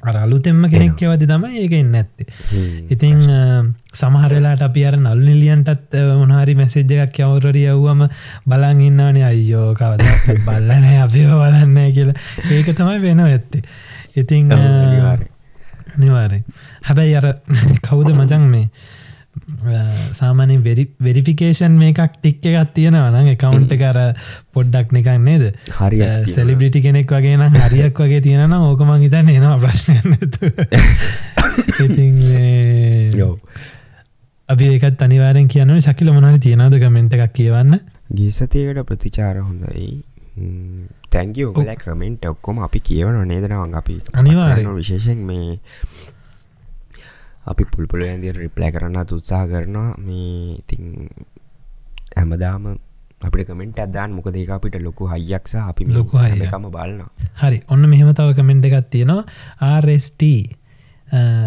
[0.00, 2.26] කායනවා අර අලුතෙම්ම කෙනෙක් යවති තම ඒකෙන් නැත්තේ.
[2.90, 3.20] ඉතිං
[3.92, 8.06] සමහරලාට අපි අර නල් නිලියන්ටත් මොනාරි මැසෙජ්ජ එකක් යවරරි යව්වම
[8.46, 10.02] බලන් ඉන්නවනේ අයියෝ කවද
[10.46, 12.16] බල්ලන අපි බලන්න කියලා.
[12.50, 13.62] ඒක තමයි වෙන ඇත්තේ
[14.16, 14.48] ඉතිං
[15.98, 16.44] නිවාරෙන්
[16.82, 17.28] හැබැයි අර
[17.86, 18.68] කවුද මචන් මේ
[20.12, 20.56] සාමානය
[21.00, 23.98] වෙරිෆිකේෂන් මේකක් ටික් එකක් තියෙනවන එකකවුන්ට කර
[24.52, 25.44] පොඩ්ඩක් නිකක් නේද?
[25.72, 29.96] හරි සෙලිබිටි කෙනෙක් වගේ නම් හරියක් වගේ තියෙන ඕකමං හිතන්න එනවා ප්‍රශ්නය
[33.16, 33.34] යෝ.
[34.48, 37.80] අපි ඒකත් අනිවාරෙන් කියන්න ශකිල මොනන තියෙනද කමෙන්ට් එකක් කියවන්න?
[38.12, 39.90] ගීසතයකට ප්‍රතිචාර හොඳයි.
[41.10, 45.58] තැන්ගි ඔගල ක්‍රමෙන්ට් ඔක්කොම අපි කියවන නේදනවන් අපි අනිවාරන විශේෂෙන් මේ
[47.46, 49.94] අපි පුල්පුල ඇදිර රිප්ලෑ කරන්න උත්සා කරනවා.
[49.98, 51.08] මේ ඉතිං
[52.16, 52.76] හැමදාම
[53.20, 57.58] අපට කමෙන්ට අදදාන් මොක දෙක අපිට ලොකු හයියක්ෂ අපි ලොකු හයකම බලන්න හරි.
[57.68, 59.24] ඔන්න මෙහෙම තව කමෙන්ට් එකත් තියෙනවා.
[59.80, 60.22] RST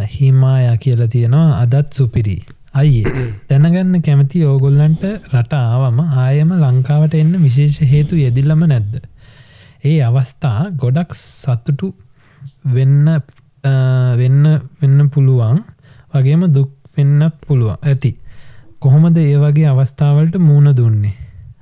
[0.10, 1.62] හිමායා කියලා තියෙනවා.
[1.62, 2.38] අදත් සුපිරි.
[2.74, 3.26] අයියේ.
[3.50, 5.04] දැනගන්න කැමති ඕගොල්ලන්ට
[5.34, 9.02] රට ආවම ආයම ලංකාවට එන්න විශේෂ හේතු යෙදිල්ලම නැද්ද.
[9.84, 11.94] ඒ අවස්ථා ගොඩක් සතුටු
[12.76, 13.08] වෙන්න
[14.20, 14.44] වෙන්න
[14.82, 15.64] වෙන්න පුළුවන්
[16.14, 18.12] වගේම දුක් වෙන්න පුළුවන් ඇති.
[18.80, 21.16] කොහොමද ඒ වගේ අවස්ථාවලට මූුණ දුන්නේ.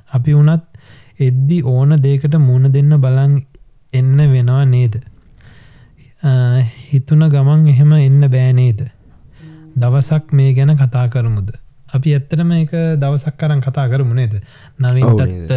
[0.09, 0.63] අපි වනත්
[1.19, 3.39] එද්දි ඕන දේකට මුණ දෙන්න බලන්
[3.93, 5.01] එන්න වෙනවා නේද.
[6.85, 8.87] හිතුන ගමන් එහෙම එන්න බෑනේද.
[9.75, 11.51] දවසක් මේ ගැන කතා කරමුද.
[11.89, 14.37] අපි ඇත්තටම එක දවසක් කරන් කතා කරමු නේද
[14.79, 15.53] නවින්ටත්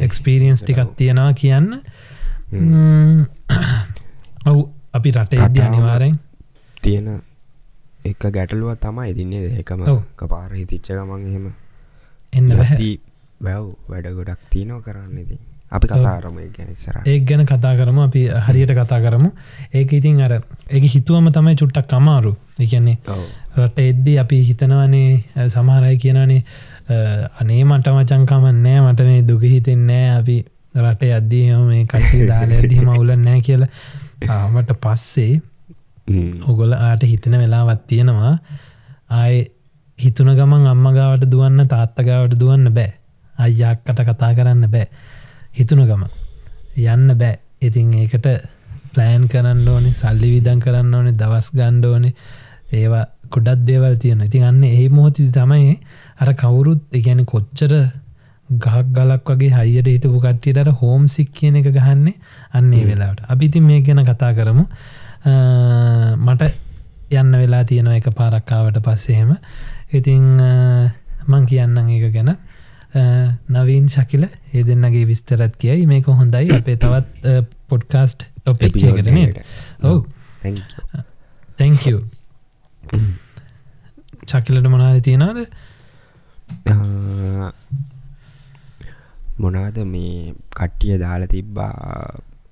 [0.00, 1.70] එක්ස්පීරියන්ස් ටිකක් තියෙනවා කියන්න
[4.46, 4.62] ඔවු
[4.94, 6.18] අපි රටේ අනිවාරෙන්
[6.82, 7.08] තියෙන
[8.04, 9.48] එක ගැටලුව තමයි ඉදින්නේ.
[9.56, 9.82] දෙකම
[10.20, 11.46] කපාර හිතිච්ච ගමන් එහෙම.
[12.36, 12.48] එන්න
[13.40, 15.36] වැව් වැඩ ගොඩක් තියනෝ කරන්න ඉති
[15.76, 17.98] අපි කතාරම ගැන සර ඒ ගැන කතා කරම.
[18.06, 19.30] අපි හරියට කතා කරමු.
[19.72, 20.34] ඒක ඉතින් අර
[20.68, 22.96] එක හිතුවම තමයි චුට්ටක් කමාරු එකන්නේ
[23.58, 26.42] රට එද්දි අපි හිතනවනේ සමහරයි කියනනේ
[27.40, 30.36] අනේ මට මචංකමන්නෑ මට මේ දුක හිතෙන්නෑ අපි
[30.84, 33.70] රට අද්දී මේ කටි දාල ඇදීම උලන්නෑ කියලා.
[34.36, 35.32] ආමට පස්සේ
[36.06, 38.38] ඔගොල ආට හිතන වෙලාවත් තියෙනවා.
[39.10, 39.46] ආය
[39.98, 42.92] හිතුන ගමන් අම්මගාවට දුවන්න තාත්තගාවට දුවන්න බෑ.
[43.38, 44.88] අයියක්කට කතා කරන්න බෑ.
[45.52, 46.04] හිතුන ගම
[46.76, 47.38] යන්න බෑ.
[47.62, 48.26] ඉතින් ඒකට
[48.94, 52.14] ප්ලෑන් කරන්න ඕනේ සල්ලි විදන් කරන්න ඕනේ දවස් ගණ්ඩ ඕනේ.
[52.72, 55.74] ඒවා කොඩත් දේවල් තියෙන ඉතින් අන්න ඒ මොහොති තමයි
[56.18, 57.74] අර කවුරුත් එකැන කොච්චර
[58.48, 62.14] ගහක් ගලක් වගේ හයියට හිටපු කට්ටියටර හෝම් සික් කියන එක ගහන්නේ
[62.52, 64.64] අන්නේ වෙලාට අපිතින් මේ ගැන කතා කරමු
[65.24, 66.52] මට
[67.20, 69.36] යන්න වෙලා තියෙන එක පාරක්කාවට පස්සේහෙම
[69.92, 70.24] ඉතිං
[71.28, 72.30] මං කියන්නම් එක ගැන.
[73.54, 75.86] නවීන් ශකිල ඒ දෙන්නගේ විස්තරත් කියයි.
[75.86, 76.46] මේක හොඳයි.
[76.58, 77.36] අපේ තවත්
[77.68, 79.08] පොඩ්කාස්ට් ටොපිකරන
[79.82, 80.04] ඔව.
[81.58, 82.00] තැංකූ
[84.30, 85.38] චකිලට මොනාද තියෙනවාද?
[89.38, 91.72] මොනාද මේ කට්ටිය දාලා තිබ්බා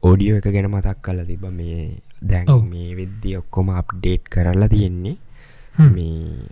[0.02, 1.78] ඕඩියෝ එක ගැන මතක් කල තිබ මේ
[2.22, 5.16] දැන් මේ විද්‍ය ඔක්කොම අප්ඩේට් කරලා තියෙන්නේ.
[5.96, 6.48] මේ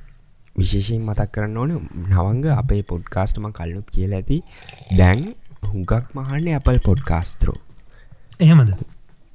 [0.57, 1.73] විශේෂයෙන් මතක් කරන්න ඕන
[2.05, 4.39] නවංග අපේ පොඩ්කාස්ටම කල්ලුත් කියල ඇති.
[5.01, 5.27] දැන්
[5.71, 7.59] හුඟක් මහන්නේ අපල් පොඩ්කාස්තරෝ
[8.41, 8.71] එහෙමද?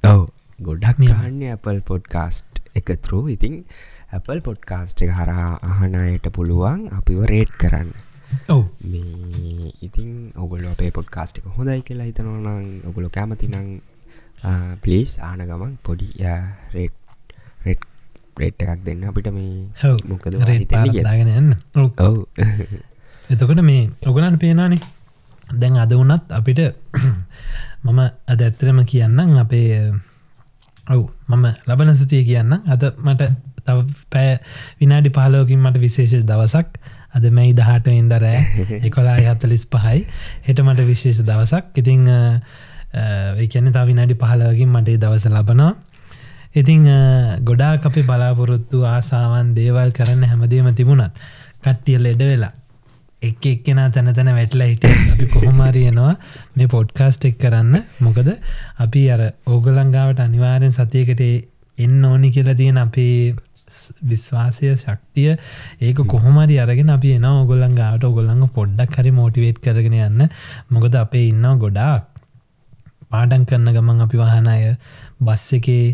[0.04, 0.22] ඔව.
[0.58, 3.54] ගොඩක් යහන්නේ අපල් පොඩ්කාස්ට් එකතුරෝ ඉතිං
[4.12, 7.90] Apple පොඩ්කාස්ට් එක හරහා අහනයට පුළුවන් අපිව රේට් කරන්න.
[8.92, 10.10] මේ ඉතින්
[10.42, 13.68] ඔගොල අපේ පොඩ්කාස්ට් එක හොඳයි කියලා හිතනවනං ඔගොලො කැමති නං
[14.82, 16.08] පලිස් ආන ගමන් පොඩි
[16.72, 16.94] රේට්
[17.64, 17.82] රෙට්
[18.36, 19.04] රේට් එකක් දෙන්න.
[19.04, 19.68] අපිට මේ
[20.04, 20.36] මොකද
[21.02, 21.54] දාගෙන යන්න.
[21.74, 22.26] ඔව්.
[23.32, 24.82] එතකොට මේ ඔගලන්ට පේනානේ
[25.54, 26.60] දැන් අද වනත් අපිට
[27.84, 29.92] මම අද ඇත්තරම කියන්නම් අපේ
[30.86, 33.30] ඔව් මම ලබන සතිය කියන්න අද මට
[33.66, 34.38] තව පෑ
[34.80, 36.78] විනාඩි පාලෝකින් මට විශේෂ දවසක්.
[37.12, 38.40] අද මැයි දහට ඉන්දරෑ
[38.86, 40.06] එකොලා හත්තලිස් පහයි.
[40.42, 41.72] හෙට මට විශේෂ දවසක්.
[41.76, 42.06] ඉතිං
[43.38, 45.72] එකන තා විනාඩි පහලවකින් මටේ දවස ලබනවා.
[46.54, 46.84] ඉතිං
[47.42, 51.24] ගොඩා අපි බලාපොරොත්තු ආසාවන් දේවල් කරන්න හැමදීම තිබුණත්
[51.62, 52.52] කට්ටිය ලෙඩ වෙලා
[53.22, 56.14] එක් එක්කෙන තැන තැන වැටලා හිට අපි කොහොමාරියනවා
[56.54, 57.82] මේ පොඩ්කාස්ට් එක් කරන්න.
[58.00, 58.28] මොකද
[58.78, 61.22] අපි අර ඕගලංගාවට අනිවාරෙන් සතියකට
[61.78, 63.34] එන්න ඕනි කියලා තියෙන අපේ
[64.04, 65.30] විශ්වාසය ශක්තිය
[65.80, 70.28] ඒක කොහොමරි අරගෙන අපි එන ඔගොල්ලංගාට ඔගොල්ලඟ පොඩ්ඩක් හරි මෝටිවේට් කරගෙන යන්න.
[70.70, 72.15] මොකද අපේ ඉන්න ගොඩාක්.
[73.10, 74.56] පාඩන් කරන්න ගමන් අපි වහනය
[75.20, 75.84] බස් එකේ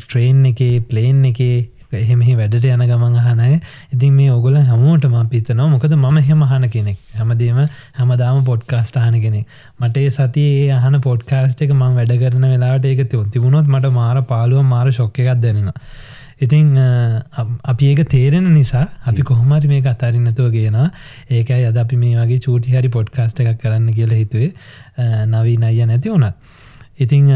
[0.00, 1.58] ට්‍රේන් එකේ ප්ලේන් එකේ
[1.92, 3.48] එහෙමහි වැඩට යන ගමන් අහනය
[3.94, 6.98] ඉතින් මේ ඔගොල හැමෝටම පිතනවා මොකද මම හෙම හන කෙනෙක්.
[7.16, 7.58] හැමදීම
[7.96, 9.46] හැමදාම පොඩ්කාස්ට හන කෙනෙක්.
[9.80, 14.64] මට ඒ සතියේ අහන පොඩ්කාස්ට එක මං වැඩ කරන වෙලාට ඒක තිබුණොත් මට මාර පාලුව
[14.66, 15.74] මාර ශොක්ක එකක් දෙෙනවා
[16.40, 16.68] ඉතිං
[17.64, 20.88] අපි ඒක තේරෙන නිසා අපි කොහොමරි මේ අතාරින්නතුව ගෙනවා.
[21.30, 24.50] ඒකයි අද අපි මේ වගේ චූටි හරි පොඩ්කාස්ට එකක් කරන්න කියල හිතුවේ.
[25.26, 26.34] නවී නයිය නැති වුණත්.
[26.98, 27.28] ඉතිං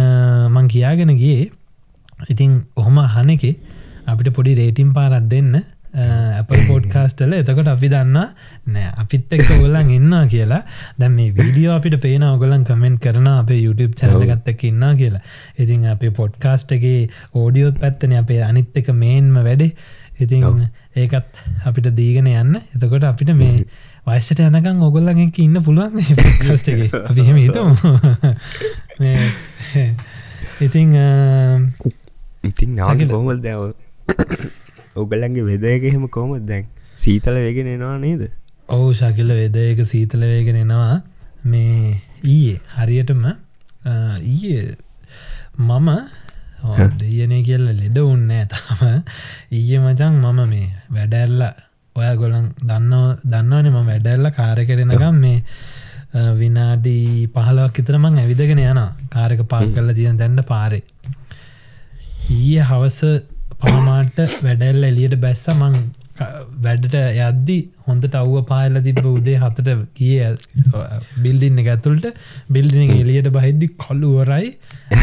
[0.54, 1.50] මං කියාගෙන ගිය
[2.30, 3.44] ඉතිං ඔහොම හන එක
[4.06, 5.54] අපිට පොඩි රේටිම් පාරත් දෙන්න
[5.94, 8.16] අප පෝඩ්කාස්ටල එතකොට අපි දන්න
[8.66, 10.62] නෑ අපිත් එක්ක ඔගොලන් ඉන්න කියලා.
[10.98, 15.22] දැම් මේ වීඩියෝ අපිට පේන ඔගොලන් කමෙන්ට් කරන අපේ YouTube චනලගත්තක ඉන්න කියලා.
[15.59, 19.70] ඉතින් අපේ පොඩ්කාස්ටගේ ඕඩියෝත් පැත්තන අපේ අනිත් එක මේන්ම වැඩේ.
[20.18, 22.59] ඉතින් ඒකත් අපිට දීගෙන යන්න.
[22.74, 23.62] එතකොට අපිට මේ
[24.09, 27.70] වයිසට යනකං ඔගොල්ලගෙන් ඉන්න පුළුවන් පොඩ්කාස්ටගේ අපිහෙම හිතම.
[30.61, 30.98] ඉතින්
[32.44, 33.72] ඉතින් නාග බොහමල් දැව
[35.02, 36.66] ඔගලන්ගේ වෙදයක එහෙම කොමත් දැන්?
[37.02, 38.22] සීතල වේගෙන එනවා නේද?
[38.74, 41.02] ඔහු ශකිල වෙදයක සීතල වේගෙන එනවා.
[41.52, 43.24] මේ ඊයේ හරියටම
[44.35, 44.76] ඊයේ
[45.59, 45.88] මම
[47.00, 48.83] දෙයනේ කියල්ල ලෙඩ උන්නෑ තම.
[49.59, 51.42] ඊය මචන් මම මේ වැඩැල්ල
[51.96, 52.94] ඔය ගොලන් දන්න
[53.33, 55.42] දන්නවන ම වැඩැල්ල කාර කරෙනකම් මේ
[56.40, 58.80] විනාඩී පහලක් ඉතරමං ඇවිදගෙන යන
[59.14, 60.83] කාරක පාක් කල්ල තියෙන දැන්ඩ පාරේ.
[62.30, 63.00] ඊය හවස
[63.64, 65.77] පහමාට වැඩැල්ල එලියට බැස්ස මං
[66.64, 66.94] වැඩට
[67.27, 70.20] යද්දි හොඳට අව්ව පායල තිබ උදේ හතට කිය
[71.24, 72.07] බිල්ඩින්න ඇතුළට.
[72.55, 74.53] බිල්ඩින එලියට බහිද්දි කොල්ලුවරයි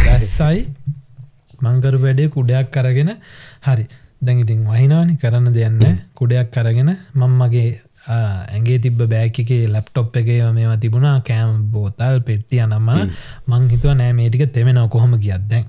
[0.06, 0.62] දැස්සයි
[1.66, 3.12] මංකරු වැඩේ කුඩයක් කරගෙන
[3.68, 3.86] හරි.
[4.26, 5.84] දැඟඉතින් වහිනානි කරන්න දෙයන්න
[6.20, 7.70] කුඩයක් කරගෙන මං මගේ
[8.56, 11.18] ඇගේ තිබ බෑකගේ ලැප්ටොප් එකේ මේවා තිබුණා.
[11.30, 12.90] කෑම් බෝතල් පෙට්ටිය නම්ම
[13.50, 14.90] මං හිතුව නෑ මේටික තෙමෙනව.
[14.96, 15.66] කොහොම කියද්දැන්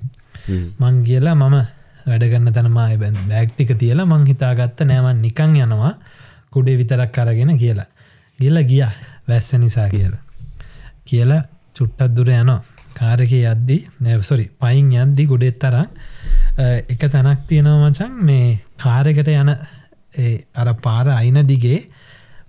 [0.80, 1.56] මං කියලා මම
[2.06, 3.12] වැඩගන්න තනමයි බැ.
[3.28, 5.94] බෑක්තික තියලා මං හිතාගත්ත නෑමන් නිකං යනවා.
[6.50, 7.88] කුඩේ විතරක් කරගෙන කියලා.
[8.38, 8.84] ගිල්ල ගිය.
[9.28, 10.22] වැස්ස නිසා කියලා.
[11.04, 11.42] කියලා
[11.76, 12.62] චුට්ටත් දුර යනවා.
[12.94, 15.88] කාරක යද්දි නැවසොරි පයින් යද්දි ගොඩෙත් තරම්
[16.88, 19.52] එක තැනක් තියෙනවා මචන් මේ කාරකට යන
[20.54, 21.80] අර පාර අයින දිගේ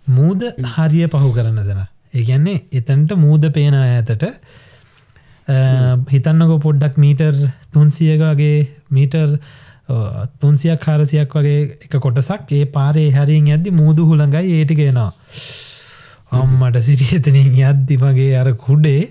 [0.09, 1.81] මූද හරිය පහු කරන්න දෙන
[2.13, 4.27] ඒගැන්නේ එතැන්ට මූද පේන ඇතට
[6.09, 7.35] හිතන්නකො පොඩ්ඩක් මීටර්
[7.73, 8.57] තුන්සියකගේ
[8.93, 9.29] මීටර්
[10.39, 15.11] තුන්සියක් කාරසියක් වගේ එක කොටසක් ඒ පාරේ හැරින් ඇද්දි මුූදු හුළඟයි ඒටිගෙනවා
[16.33, 19.01] අම්මට සිටියතනින් යද්දි වගේ අර කුඩේ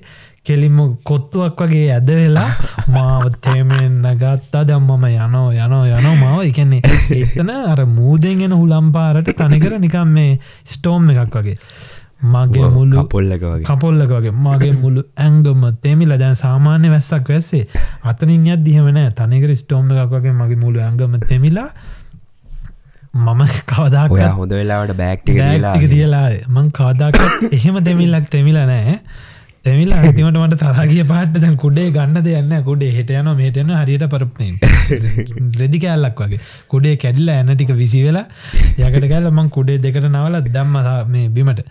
[0.44, 2.48] කෙලින්ම කොත්තුවක් වගේ ඇද වෙලා
[2.88, 6.80] මාවත්තේමෙන් නගත්තා දම්මම යනෝ යනෝ යනෝ මාව එකන්නේ
[7.18, 10.32] එතන අර මූදෙන් එෙන හුලම්පාරට තනිකර නිකම් මේ
[10.66, 11.56] ස්ටෝම් එකක් වගේ.
[12.22, 13.64] මගේ මුල්ලු පොල්ලක වගේ.
[13.64, 14.34] කපොල්ලක වගේ.
[14.44, 17.64] මගේ මුළු ඇංගම තෙමිල දැන් සාමාන්‍ය වැස්සක් වැස්සේ.
[18.04, 21.68] අතනින් යත් දිහමනෑ තනිකර ස්ටෝම් එකක් වගේ මගේ මුළු ඇංගම තෙමිලා
[23.14, 27.20] මම කවදා ඔය හොඳ වෙලාවට බෑක්ටි ටික තියලා මං කාදාක
[27.56, 28.98] එහෙම දෙමිල්ලක් තෙමිල නෑ.
[29.64, 34.50] තැමිලා අතිමට මට තරාගිය පාට දැන් කුඩේ ගන්න දෙයන්න කුඩේ හිට යන මේටන හරියට පරප්නේ
[35.60, 36.40] රෙදි කෑල්ලක් වගේ.
[36.68, 38.24] කුඩේ කැඩිල්ල ඇන ටික විසි වෙලා
[38.80, 41.62] යකට කැල්ල මං කුඩේ දෙකට නවල දම්ම මේ බිමට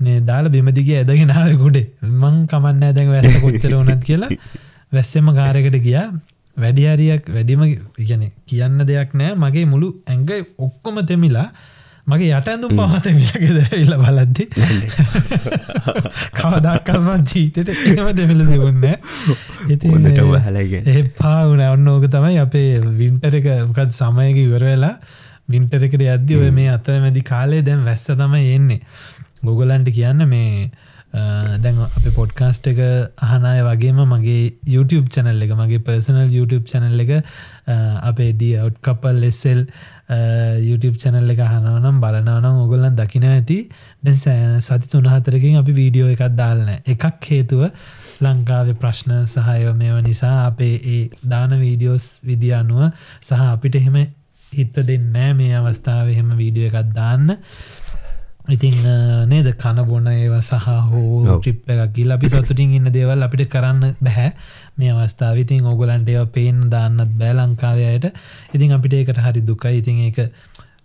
[0.00, 1.86] මේ දාල බිමදිගේ ඇදගෙනාවකුඩේ
[2.22, 4.30] මං කමන්න ඇදැන් වැස්ස කොච්චර වනත් කියලා.
[4.92, 6.06] වැස්සෙම කාරකට ගියා.
[6.56, 7.66] වැඩිහරියක් වැඩිම
[8.04, 11.48] ඉගැන කියන්න දෙයක් නෑ මගේ මුළු ඇඟ ඔක්කොම තෙමිලා
[12.06, 14.44] මගේ යට ඇඳුම් පහත මිලගෙද ඉල්ල බලද්දි
[16.38, 18.84] කවදක්කල්ම ජීතයට එම දෙමිල දෙවන්න
[20.46, 20.84] හැලගෙන.
[20.86, 23.48] ඒ පාවුන ඔන්න ඕක තමයි අපේ වින්ටර එක.
[23.68, 24.94] මොකත් සමයක ඉවර වෙලා
[25.54, 28.80] වින්ටරකට අද්දි ඔය මේ අතර මැදි කාලේ දැන් වැස්ස තමයි එන්නේ
[29.44, 30.70] ගොගලන්ට කියන්න මේ
[31.12, 32.80] දැන් අප පොඩ්කාස්ට් එක
[33.26, 34.42] අහනාය වගේම මගේ
[34.74, 37.10] YouTube චැනල් එක මගේ පර්සනල් YouTube චැනල් එක
[38.10, 39.64] අපේ දී අවට් කපල් ලෙස්සෙල්
[40.68, 43.58] YouTube චැනල් එක හනවනම් බලනවනම් ඔගොල්ලන් දකින ඇති.
[44.04, 47.66] දැ සති තුනහතරකින් අපි වීඩියෝ එකක් දාලන එකක් හේතුව
[48.22, 51.02] ලංකාවේ ප්‍රශ්න සහය මේව නිසා අපේ ඒ
[51.34, 52.86] දාන වීඩියෝස් විදිියනුව
[53.20, 53.98] සහ අපිට එහෙම
[54.52, 57.34] හිත්ත දෙන්නෑ මේ අවස්ථාව එහෙම වීඩියෝ එකක් දාන්න.
[58.48, 58.72] ඉතිං
[59.28, 59.48] නේද?
[59.54, 64.32] කන බොන ඒව සහ හෝ ට්‍රිප් එකක් ගිල් අපි සතුටින් ඉන්න දේවල් අපිට කරන්න බැහැ
[64.76, 68.08] මේ අවස්ථාව ඉතින් ඔගොලන්ට ඒව පේෙන් දාන්නත් බෑ ලංකාවයට
[68.54, 69.76] ඉතින් අපිට ඒකට හරි දුකයි.
[69.80, 70.18] ඉතින් ඒක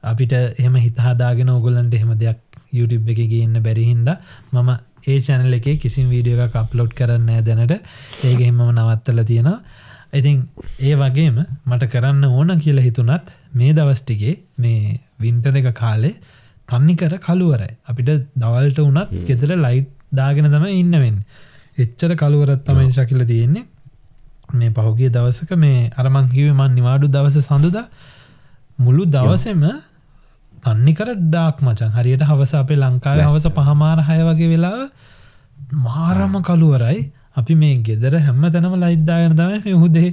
[0.03, 2.39] අපිට එහම හිතහදාගෙන ඔගොලන්ට එහෙම දෙයක්
[2.73, 4.09] YouTube එක ගන්න බැරිහින්ද
[4.51, 4.69] මම
[5.07, 7.73] ඒ චැනල එක කිසිම් වීඩියෝ එක අප්ලෝඩ් කරන්න දැනට.
[8.23, 9.59] ඒක එහෙමම නවත්තල තියෙනවා.
[10.13, 10.47] ඉතින්
[10.81, 16.15] ඒ වගේම මට කරන්න ඕන කියලා හිතුනත් මේ දවස්ටිගේ මේ වින්ටර එක කාලේ
[16.69, 17.71] තන්නිකර කළුවරයි.
[17.85, 21.17] අපිට දවල්ට වනත් ගෙතර ලයිට් දාගෙන තම ඉන්නවෙන්
[21.77, 23.65] එච්චර කළුවරත් තමයි ශකිල තියෙන්නේ.
[24.53, 27.77] මේ පහුගේ දවසක මේ අරමංකිවමන් නිවාඩු දවස සඳුද
[28.79, 29.65] මුළු දවසෙම
[30.63, 34.89] තන්නිකර ඩාක් මචන් හරියට හවස අපේ ලංකාව හවස පහමාර හය වගේ වෙලා
[35.79, 36.99] මාරම කළුවරයි.
[37.35, 40.09] අපි මේ ගෙදර හැම තැනම ලයිද්දාගෙන තම හුදේ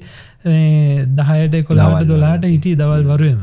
[1.17, 3.41] දහයට කොලාට දොලාට හිටිය දවල් වරුවම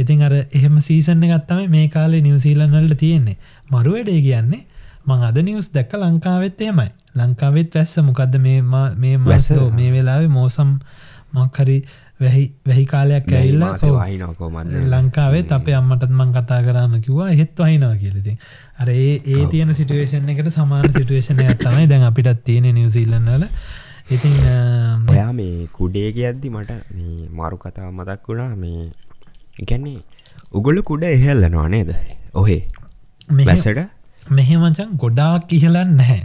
[0.00, 3.36] ඉතින් අර එහෙම සීසන්න ගත්තම මේ කාලේ නිවසීලන්නල්ට තියෙන්නේ.
[3.70, 4.62] මරු වැඩේ කියන්නේ
[5.06, 7.96] මං අද නිවස් දැක්ක ලංකාවෙත් එමයි ලංකාවෙත් වැස්ස.
[8.00, 10.70] මොකක්ද මේ මැසෝ මේ වෙලාවේ මෝසම්
[11.34, 11.76] මක්හරි
[12.20, 13.74] වැහි කාලයක් ඇල්ලා
[14.92, 18.38] ලංකාවේ අපේ අම්මටත් මං කතා කරාම කිවා හෙත් වහිනවා කියලති
[18.78, 23.46] අර ඒ ඒ තියෙන සිටුවේෂන් එකට සමාන සිටුවේෂණ තමයි දැන් අපිටත් තියෙන නිවසිල්ලන්නල
[24.10, 24.36] ඉතින්
[25.08, 28.56] ඔයා මේ කුඩේක ඇද්දි මට මේ මාරු කතාව මතක් වුණා.
[28.56, 28.90] මේ
[29.68, 30.00] ගැන්නේ
[30.52, 31.90] උගොල කුඩ එහෙල්ලනවා නේද?
[32.34, 32.62] ඔහේ.
[33.40, 33.80] වැසට
[34.30, 36.24] මෙහෙමචන් ගොඩාක් ඉහලන්න නැහැ.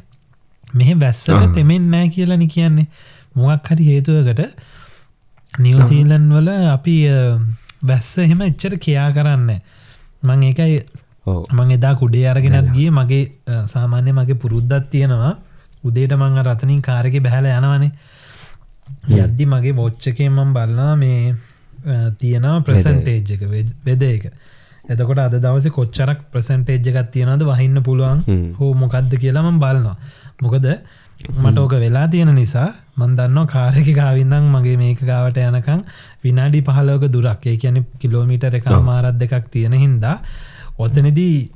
[0.74, 2.88] මෙහ බැස්සට තෙමෙන් නෑ කියලනි කියන්නේ.
[3.36, 4.42] මොක් හරි හේතුවකට
[5.60, 6.96] නිවසීලන් වල අපි
[7.84, 9.50] බැස්ස එහෙම එච්චර කයා කරන්න
[10.24, 10.80] මං ඒකයි
[11.58, 12.90] මං එදා කුඩේ අරගෙනත් ගිය.
[12.92, 13.24] මගේ
[13.68, 15.34] සාමාන්‍ය මගේ පුරුද්දත් තියෙනවා.
[15.84, 17.92] උදේට මං රතනින් කාරක බැහල යනවනේ.
[19.18, 21.36] යද්දි මගේ බොච්චකෙන් මම් බලනා මේ
[22.18, 23.42] තියෙනවා ප්‍රසන්ටේජ් එක
[23.84, 24.30] වෙද එක.
[24.88, 28.24] එතකොට අද දවස කොච්චරක් ප්‍රසන්ටේජ් එකත් තියෙනද වහින්න පුළුවන්?
[28.54, 29.98] හෝ මොකක්ද කියලාම බලනවා.
[30.42, 30.66] මොකද
[31.36, 32.68] මට ඕක වෙලා තියෙන නිසා
[32.98, 35.86] මන්දන්න කාරක ගාවින්දම් මගේ මේක ගාවට යනකං
[36.24, 37.46] විනාඩි පහලෝක දුරක්.
[37.46, 40.20] ඒ කියන කිලෝමිට එක මාරත් දෙකක් තියෙන හින්දා
[40.78, 41.50] ඔතනදී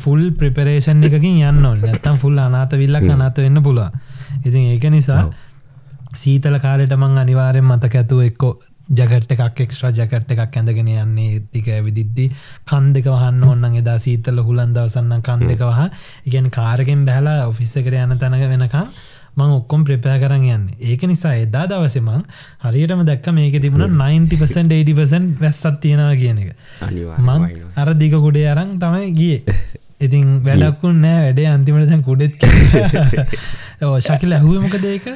[0.00, 3.88] ෆුල් ප්‍රපරේෂන් එකකින් යන්න නැත්තම් ෆුල් අනාත විල්ලක් අනාත වෙන්න පුළුව
[4.42, 5.22] ඉතින් ඒක නිසා
[6.14, 8.52] සීතල කාලෙට මං අනිවාරෙන් මතක ඇතුව එක්කෝ
[8.88, 12.28] ජගට් එකක් එක්ස්ට්‍රා ජකට් එකක් ඇඳගෙන යන්නේ තික විදිද්දි
[12.64, 15.90] කන් දෙක වහන්න ඔන්නන් එදා සීතල හුලන් දවසන්න කන් දෙක වහ.
[16.24, 18.92] ඉගැන් කාරගෙන් බැහලා ඔෆිස්ස කර යන තැනක වෙනකම්
[19.36, 20.68] මං ඔක්කොම් ප්‍රපෑ කරන්න යන්න.
[20.80, 22.22] ඒක නිසා එදා දවසමං
[22.62, 26.54] හරියටම දැක්ක මේක තිබුණ 90% වැස්සත් තියෙනවා කියන එක.
[27.18, 29.42] මං අර දික කුඩේ අරං තමයි ගිය.
[29.98, 32.38] ඉතින් වැඩක්කුන් නෑ වැඩේ අන්තිමට දැන් කුඩෙත්
[34.06, 35.08] ශකිල ඇහුවමක දේක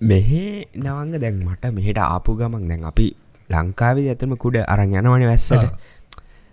[0.00, 3.06] මෙහෙ නවංග දැන් මට මෙහෙට ආපු ගමක් දැන් අපි
[3.50, 5.64] ලංකාවේ ඇතම කුඩ අරං යනවන වැස්සට.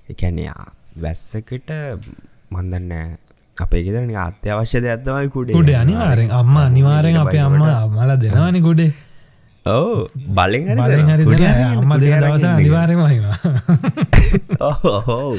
[0.10, 0.49] එකැන්නේ
[0.97, 1.69] වැස්සකට
[2.51, 2.91] මන්දන්න
[3.58, 5.53] අපේ ගෙදරන අත්‍යවශ්‍ය දෙයක්ත්තමයි කුඩේ.
[5.53, 8.91] කුඩේ අනිවාරෙන් අම්ම අනිවාරෙන් අපේ අම්ම අම්මල දෙනවානි කුඩේ.
[9.65, 13.38] ඕ බලෙන් අම්ම දවස අනිවාරෙන් වහිවා
[14.62, 15.38] ඕහෝ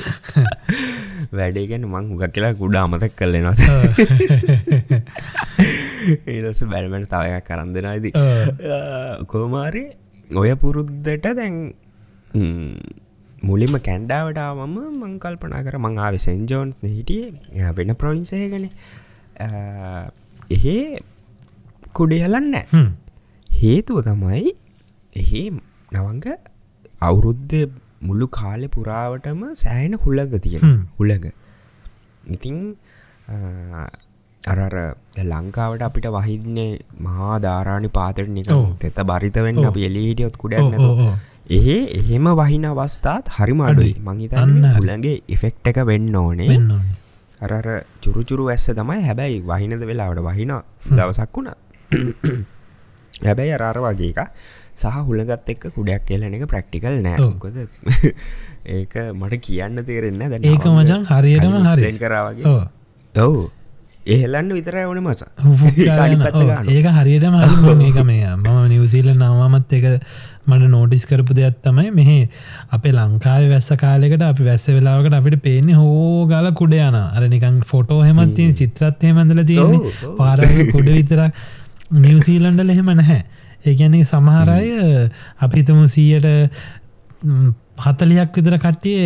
[1.32, 3.62] වැඩේගැන මං හුගක් කියලා කුඩා අමතක් කල්ලෙනස
[6.06, 8.06] ඒදස බැල්මට තවයක් කරන්න දෙෙනයිද
[9.32, 9.84] කෝමාරි
[10.34, 11.56] ඔය පුරුද්දට දැන්
[13.42, 17.24] මුලින්ම කැන්ඩාවටාවම මංකල්පනා කර මං ආව සෙන්ජෝන්ස් හිටිය.
[17.78, 18.66] වෙන ප්‍රොවින්සයගන
[20.50, 20.76] එහෙ
[21.92, 22.54] කුඩියලන්න
[23.50, 24.54] හේතුව තමයි
[25.12, 25.42] එහි
[25.92, 26.26] නවංග
[27.00, 27.56] අවුරුද්ධ
[28.02, 31.24] මුළු කාලෙ පුරාවටම සෑහෙන හුල්ලග තියෙන හුලග
[32.26, 32.58] ඉතිං
[34.46, 34.74] අරර
[35.24, 36.68] ලංකාවට අපිට වහින්නේ
[37.00, 40.54] මහා ධාරාණි පාතර නික තෙත බරිත වෙන්න අප එලීටියොත් කුඩ
[41.50, 43.94] ඒ එහෙම වහින අවස්ථාත් හරිම අඩුයි.
[44.00, 46.58] මංහිතන්න හුලගේ ඉෆෙක්් එක වෙන්න ඕනේ.
[47.40, 47.66] අරර
[48.00, 49.00] චුරුචුරු ඇස්ස තමයි.
[49.02, 50.52] හැබැයි වහිනද වෙලාවට වහින
[50.90, 51.56] දවසක් වුණා.
[53.20, 54.32] හැබැයි අරාර වගේ එක
[54.74, 57.56] සහ හුළගත් එක්ක කුඩයක් කියලන එක ප්‍රක්ටිකල් නෑකොද
[58.76, 62.56] ඒක මට කියන්න තේරෙන්න දැ ඒක මචන් හරියටම හරිෙන් කරාවගේ
[63.14, 63.46] ඔවු
[64.06, 65.22] එහෙලන්න විතර ඕන මස.
[66.68, 69.86] ඒක හරියටම හරි ඒක මේ මම නිවසිීල නවාමත් එක
[70.46, 72.28] මට නෝටිස් කරපු දෙයක් තමයි මෙහේ
[72.70, 77.58] අපේ ලංකාව වැස්ස කාලෙකට අපි වැස්ස වෙලාවකට අපිට පේන්නේ හෝ ගල කුඩ යන අර නිකන්
[77.72, 79.94] ෆොටෝ හෙමත් තියෙන චිත්‍රත්ය මඳල තියෙන්නේ.
[80.20, 80.38] පාර
[80.72, 81.32] කුඩ විතරක්
[81.98, 83.20] නිවසීලන්ඩල එහෙම නැහැ.
[83.66, 84.66] ඒගැන්නේ සමහරය
[85.40, 86.28] අපිතම සීයට
[87.78, 89.00] හතලියක් විතර කට්ටිය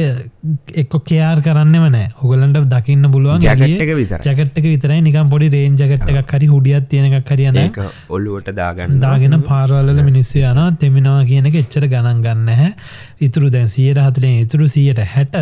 [0.83, 2.07] එක්ක කයාර් කරන්නම නෑ.
[2.17, 5.01] හොගලන්ට දකින්න පුළුවන් ජගට්ක විතර ජගට්ක විතරයි.
[5.03, 7.59] නිකම් පොඩි රේන් ජගට් එකක් හරි හුඩියත් තියෙනක් කරියන
[8.09, 12.73] ඔල්ලුවට දාගන්න දාගෙන පාරවල්ල මිනිස්සු යන තෙමෙනවා කියන එච්චර ගණන් ගන්න හැ
[13.21, 15.37] ඉතුරු දැන් සියට හතලෙන් ඉතුරු සියට හැට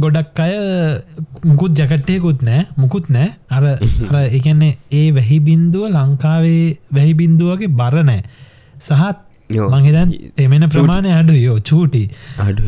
[0.00, 0.54] ගොඩක් අය
[1.44, 3.68] මුකුත් ජකට්ටයකුත් නෑ මුකුත් නෑ අර
[4.10, 8.22] අර එකන්නේ ඒ වැහි බින්දුව ලංකාවේ වැහි බින්දුවගේ බර නෑ
[8.80, 12.04] සහත් මහිතන් එමෙන ප්‍රමාණය අඩු යෝ චූටි.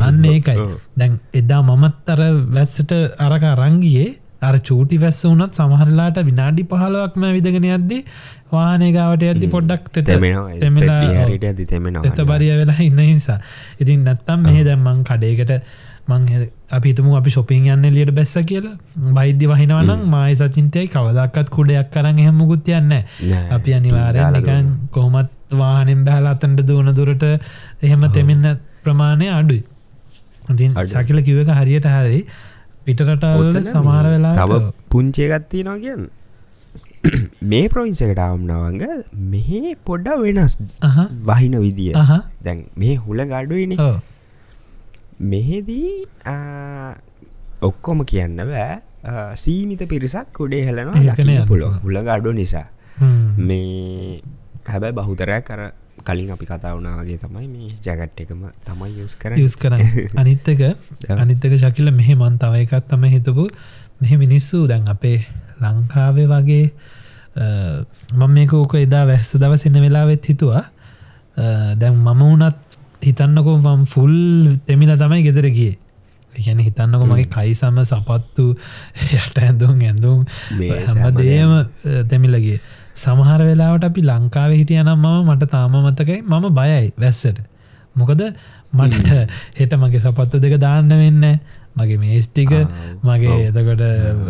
[0.01, 0.67] අන්න ඒකයි.
[0.97, 2.21] දැන් එදා මමත් අර
[2.57, 4.07] වැස්සට අරක රංගියේ
[4.41, 7.97] අර චූටි වැස්ස වනත් සමහරලාට විනාඩි පහලවක්ම විදගෙන යද්දි
[8.51, 10.05] වානේ ගාවට ඇදදි පොඩ්ඩක් තෙත
[12.05, 13.39] තෙත බරිය වෙලා ඉන්න නිසා.
[13.81, 15.53] ඉතින් නැත්තම් මෙහ දැම්මං කඩේකට
[16.07, 16.25] මං
[16.77, 18.75] අපිතුම අපි ශොපින් යන්න ලියට බැස්ස කියලා.
[19.17, 22.93] බයිද්‍ය වහිනවනම් මයි සචින්තයයි කවදක්කත් කුඩයක් කරන්න එහෙමකුත් යන්න
[23.57, 27.23] අපි අනිවාරයකන් කොහොමත් වාහනෙන් බැහල අතන්ට දුවන දුරට
[27.83, 29.63] එහෙම තෙමෙන්න ප්‍රමාණය අඩුයි.
[30.49, 32.21] ඉතින් ශකිල කිව එක හරියට හරි.
[32.85, 36.09] පිටරටවල සමාර වෙලා තව පුංචේගත්ති නවා කියන්න.
[37.43, 38.83] මේ ප්‍රවින්සකට ආම්නවංග
[39.31, 40.57] මෙහෙ පොඩ්ඩ වෙනස්
[41.23, 41.93] වහින විදිිය.
[42.43, 43.77] දැන් මේ හුල ගඩුවන
[45.19, 45.91] මෙහෙදී
[47.61, 48.79] ඔක්කොම කියන්න බෑ.
[49.35, 52.67] සීමිත පිරිසක් කුඩේ හලනවා ලකන පුලො හුල ගඩු නිසා.
[53.39, 54.21] මේ
[54.65, 55.61] හැබැයි බහුතරයක් කර
[56.01, 59.81] කලින් අපි කතා වුණාගේ තමයි මේ ජැගට් එකම තමයි යස් කර යස් කරන්න.
[60.15, 60.61] අනිත්තක
[61.15, 63.47] අනිත්තක ශකිල මෙහෙ මන් තව එකත් තම හිතපු.
[64.01, 65.17] මෙහෙ මිනිස්සු දැන් අපේ
[65.61, 66.65] ලංකාවේ වගේ
[68.13, 70.63] මම මේක ඕක එදා වැස්ස දවසන්න වෙලාවෙත් හිතුවා.
[71.75, 74.15] දැන් මම වනත් හිතන්නකො වම් ෆුල්
[74.65, 75.73] තෙමිල තමයි ගෙදරගේ
[76.37, 78.47] ගැන හිතන්නකො මගේ කයිසම සපත්තු
[79.11, 81.53] යට ඇඳුම් ඇඳුම් හැම දේම
[82.09, 82.59] තෙමිලගේ
[82.95, 87.39] සමහර වෙලාවට අපි ලංකාව හිටිය නම් මම මට තාම මතකයි මම බයයි වැස්සට.
[87.95, 88.21] මොකද
[88.73, 89.07] මට
[89.59, 91.25] හෙට මගේ සපත්තු දෙක දාන්න වෙන්න
[91.75, 92.53] මගේ මේස්ටික
[93.03, 93.83] මගේ එතකොට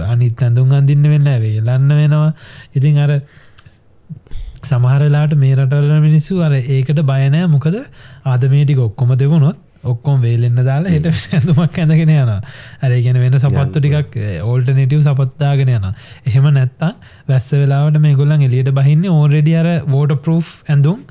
[0.05, 2.32] අනිත් ඇඳුම් අඳින්න වෙන්න වේලන්න වෙනවා.
[2.76, 3.11] ඉතින් අර
[4.63, 7.78] සමහරලාට මේ රටවල මිනිස්සු අර ඒකට බයනෑ මොකද
[8.26, 9.57] ආද මේටික ඔක්කොම දෙවුණොත්
[9.91, 15.86] ඔක්කොම් වේලෙන්න්න දාලා හෙට ඇඳුමක් ඇඳගෙන යන අර ගැන වෙන සපත්තු ටිකක් ඕල්ටනටව සපත්තාගෙන යන
[15.91, 16.91] එහෙම නැත්තා
[17.29, 21.05] වැස්ස වෙලාවට මේ ගොල්ලන් එලියට බහින්න ඕරෙඩි අර වෝට පරෝ් ඇඳුම්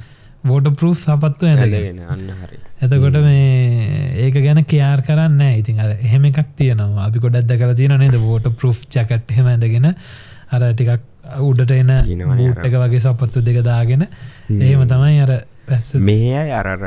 [0.45, 2.05] වෝට පරෝ් සපත්තු ඇඳගෙන.
[2.05, 2.61] අන්න හරි.
[2.85, 7.09] එතකොට මේ ඒක ගැන කයාර් කරන්න ඉතින් අර එහෙම එකක් තියෙනවා.
[7.09, 8.21] අපි ගොඩක්ද කර තියෙන නේද?
[8.21, 11.11] වෝට පරෝ් ජකට් හෙම ඇඳගෙන අර ටිකක්
[11.41, 15.33] උඩට එන එක වගේ සපත්තු දෙක දාගෙන එහෙම තමයි අර
[15.67, 16.85] පැස් මේ අරර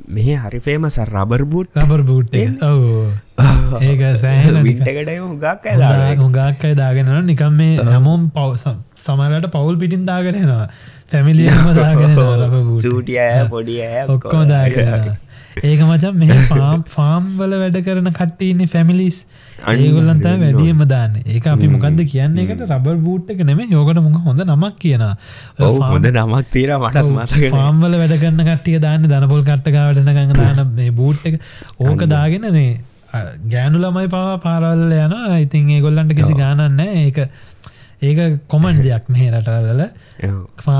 [0.16, 2.34] මේ හරි famous rubber boot rubber boot
[3.80, 5.66] ඒක සෑහට හුගක්
[6.20, 10.68] හුගක්කයි දාගෙන නිකම් මේ හැමෝම් පව සමරට පවුල් පිටින් දාගෙනවා
[11.10, 12.16] තැමිලියම දාගෙන
[12.80, 15.16] සූටිය පොඩිය ඔක්කෝ දාගෙන
[15.62, 19.18] ඒක මචන් මේ ෆාම් ෆාම් වල වැඩ කරන කට්ටඉන්න ෆැමිලිස්
[19.68, 21.16] ඒගොල්ලන්ත වැඩියම දාන්න.
[21.26, 25.04] ඒක අපි මොකක්ද කියන්නේ එකට රබර් බූට් එක නෙම යෝකට මොක හොඳ නමක් කියන
[25.58, 30.90] හොඳ නමක් තීර මටත් මසක ෆාම්වල වැඩ කරන්න කට්ටිය දාන්න දනපොල් කට්ටකාවටන ගඟ දාන මේ
[30.92, 31.40] බූට් එක.
[31.80, 32.72] ඕක දාගෙන මේ
[33.52, 37.24] ගෑනු ළමයි පවා පාරවල්ල යන ඉතින් ඒගොල්ලන්ට කිසි ගානන්න ඒක
[38.02, 39.82] ඒක කොමන් දෙයක් මේ රටවල.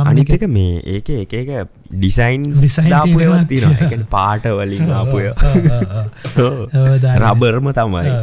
[0.05, 1.51] අනික මේ ඒක එක එක
[1.93, 5.29] ඩිසයින් ඩිසයින්වත් තින පාට වලින් ආපුය
[7.23, 8.17] රබර්ම තමයි.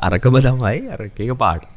[0.00, 0.76] අරකම තමයි.
[0.90, 1.68] අරක පාට.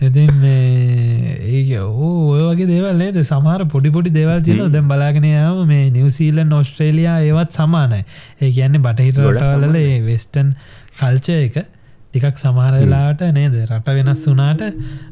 [0.00, 3.18] ඉතින් ඒක ඕ ඔය වගේ දේවල් නේද?
[3.24, 8.04] සමහර පොඩිපොඩි දෙවල් තින දැම් බලාගෙන යාම මේ නිවසීලන් ඔස්ට්‍රේලයා ඒවත් සමානයි.
[8.40, 10.56] ඒ කියන්නේ බටහිට රටවලල ඒ වෙස්ටන්
[11.00, 11.62] කල්චය එක
[12.10, 13.54] ටිකක් සමහරලාට නේද?
[13.66, 14.62] රට වෙනස් වනාට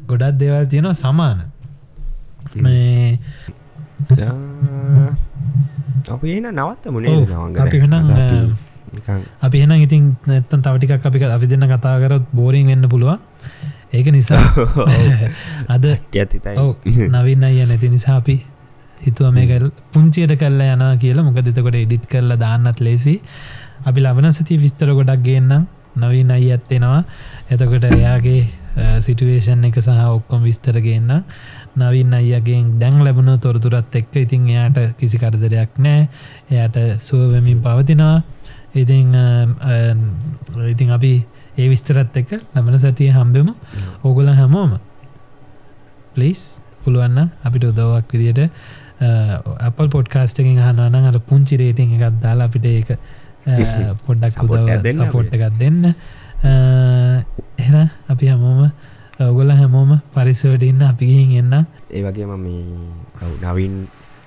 [0.07, 1.39] ගොඩක් දෙවල් තියෙනවා සමාන.
[2.55, 3.19] මේ
[6.09, 7.15] අපි එන නවත්ත මුණේ
[7.57, 7.95] අපි වෙන
[9.39, 13.19] අපි එන ඉතින් නැත්තන් තවටිකක් අපි අපි දෙන්න කතා කරත් බෝරිං වෙන්න පුළුවන්.
[13.93, 14.43] ඒක නිසා
[15.73, 15.85] අද
[17.09, 18.37] නවින්න අය නැති නිසා අපි
[19.01, 21.23] හිතුව මේක පුංචියට කල්ලා යනා කියලා.
[21.23, 23.19] මොක දෙතකොට එඩිත් කරලා දාන්නත් ලේසි
[23.85, 25.67] අපි ලබන සති විස්තර ගොඩක් ගේන්නම්
[26.01, 27.03] නවීන අයි ඇත්තෙනවා.
[27.51, 28.41] එතකොට එයාගේ
[29.01, 31.23] සිටුවේෂන් එක සහ ඔක්කොම් විස්තරගන්න
[31.77, 36.07] නවින් අයියගෙන් දැන් ලැබුණු තොරතුරත් එක්ක ඉතින් එයාට කිසි කරදරයක් නෑ
[36.51, 38.21] එයට සුවවමින් පවතිනවා.
[38.75, 39.15] ඉතිං
[40.67, 41.13] ඉතිං අපි
[41.57, 43.55] ඒ විස්තරත් එක්ක ලබන සතිය හම්බෙමු.
[44.03, 44.77] ඕගොල හැමෝම
[46.15, 46.43] පලිස්
[46.83, 48.51] පුළුවන්න අපිට උදවක් විදියට
[49.61, 52.89] අපල් පොඩ්කාස්ටකින් හනන අර පුංචි රේටිං එකත් දාලා අපිට ඒක
[54.05, 54.39] පොඩ්ඩක්
[55.13, 55.83] පොට් එකත් දෙන්න
[57.57, 57.75] එන
[58.11, 58.25] අපි.
[58.33, 58.61] හමෝම
[59.19, 61.65] ඔගොල හැමෝම පරිසවට ඉන්න අපි ගිහින් එන්න.
[61.91, 62.63] ඒවගේම මේ
[63.43, 63.75] නවින්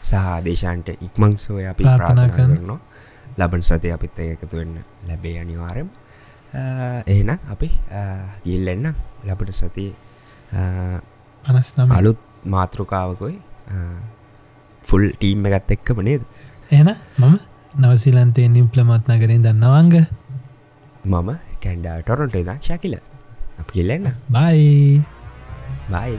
[0.03, 2.81] සහ දේශන්ට ඉක්මං සෝය අපි ප්‍රාථනා කරනවා.
[3.39, 4.75] ලබන් සතය අපිත් එකතු වෙන්න
[5.09, 5.89] ලැබේ අනිවාරම්
[7.07, 7.69] එහෙන අපි
[8.45, 8.87] ගිල්ලෙන්න
[9.29, 9.87] ලබට සති
[11.45, 12.21] අනස්නම අලුත්
[12.55, 13.37] මාතෘකාවකොයි
[14.85, 16.23] ෆුල් ටීම් එකත් එක්කම නේද?
[16.71, 16.89] එන
[17.19, 17.39] මම
[17.75, 19.95] නවසිලන්තේ නිම්පලමත් නගරින් දන්නවංග
[21.07, 21.31] මම
[21.63, 22.97] කැන්ඩා ටොරොන්ට දක්ෂා කියල
[23.59, 25.03] අප කියලෙන්න බයි
[25.89, 26.17] බයි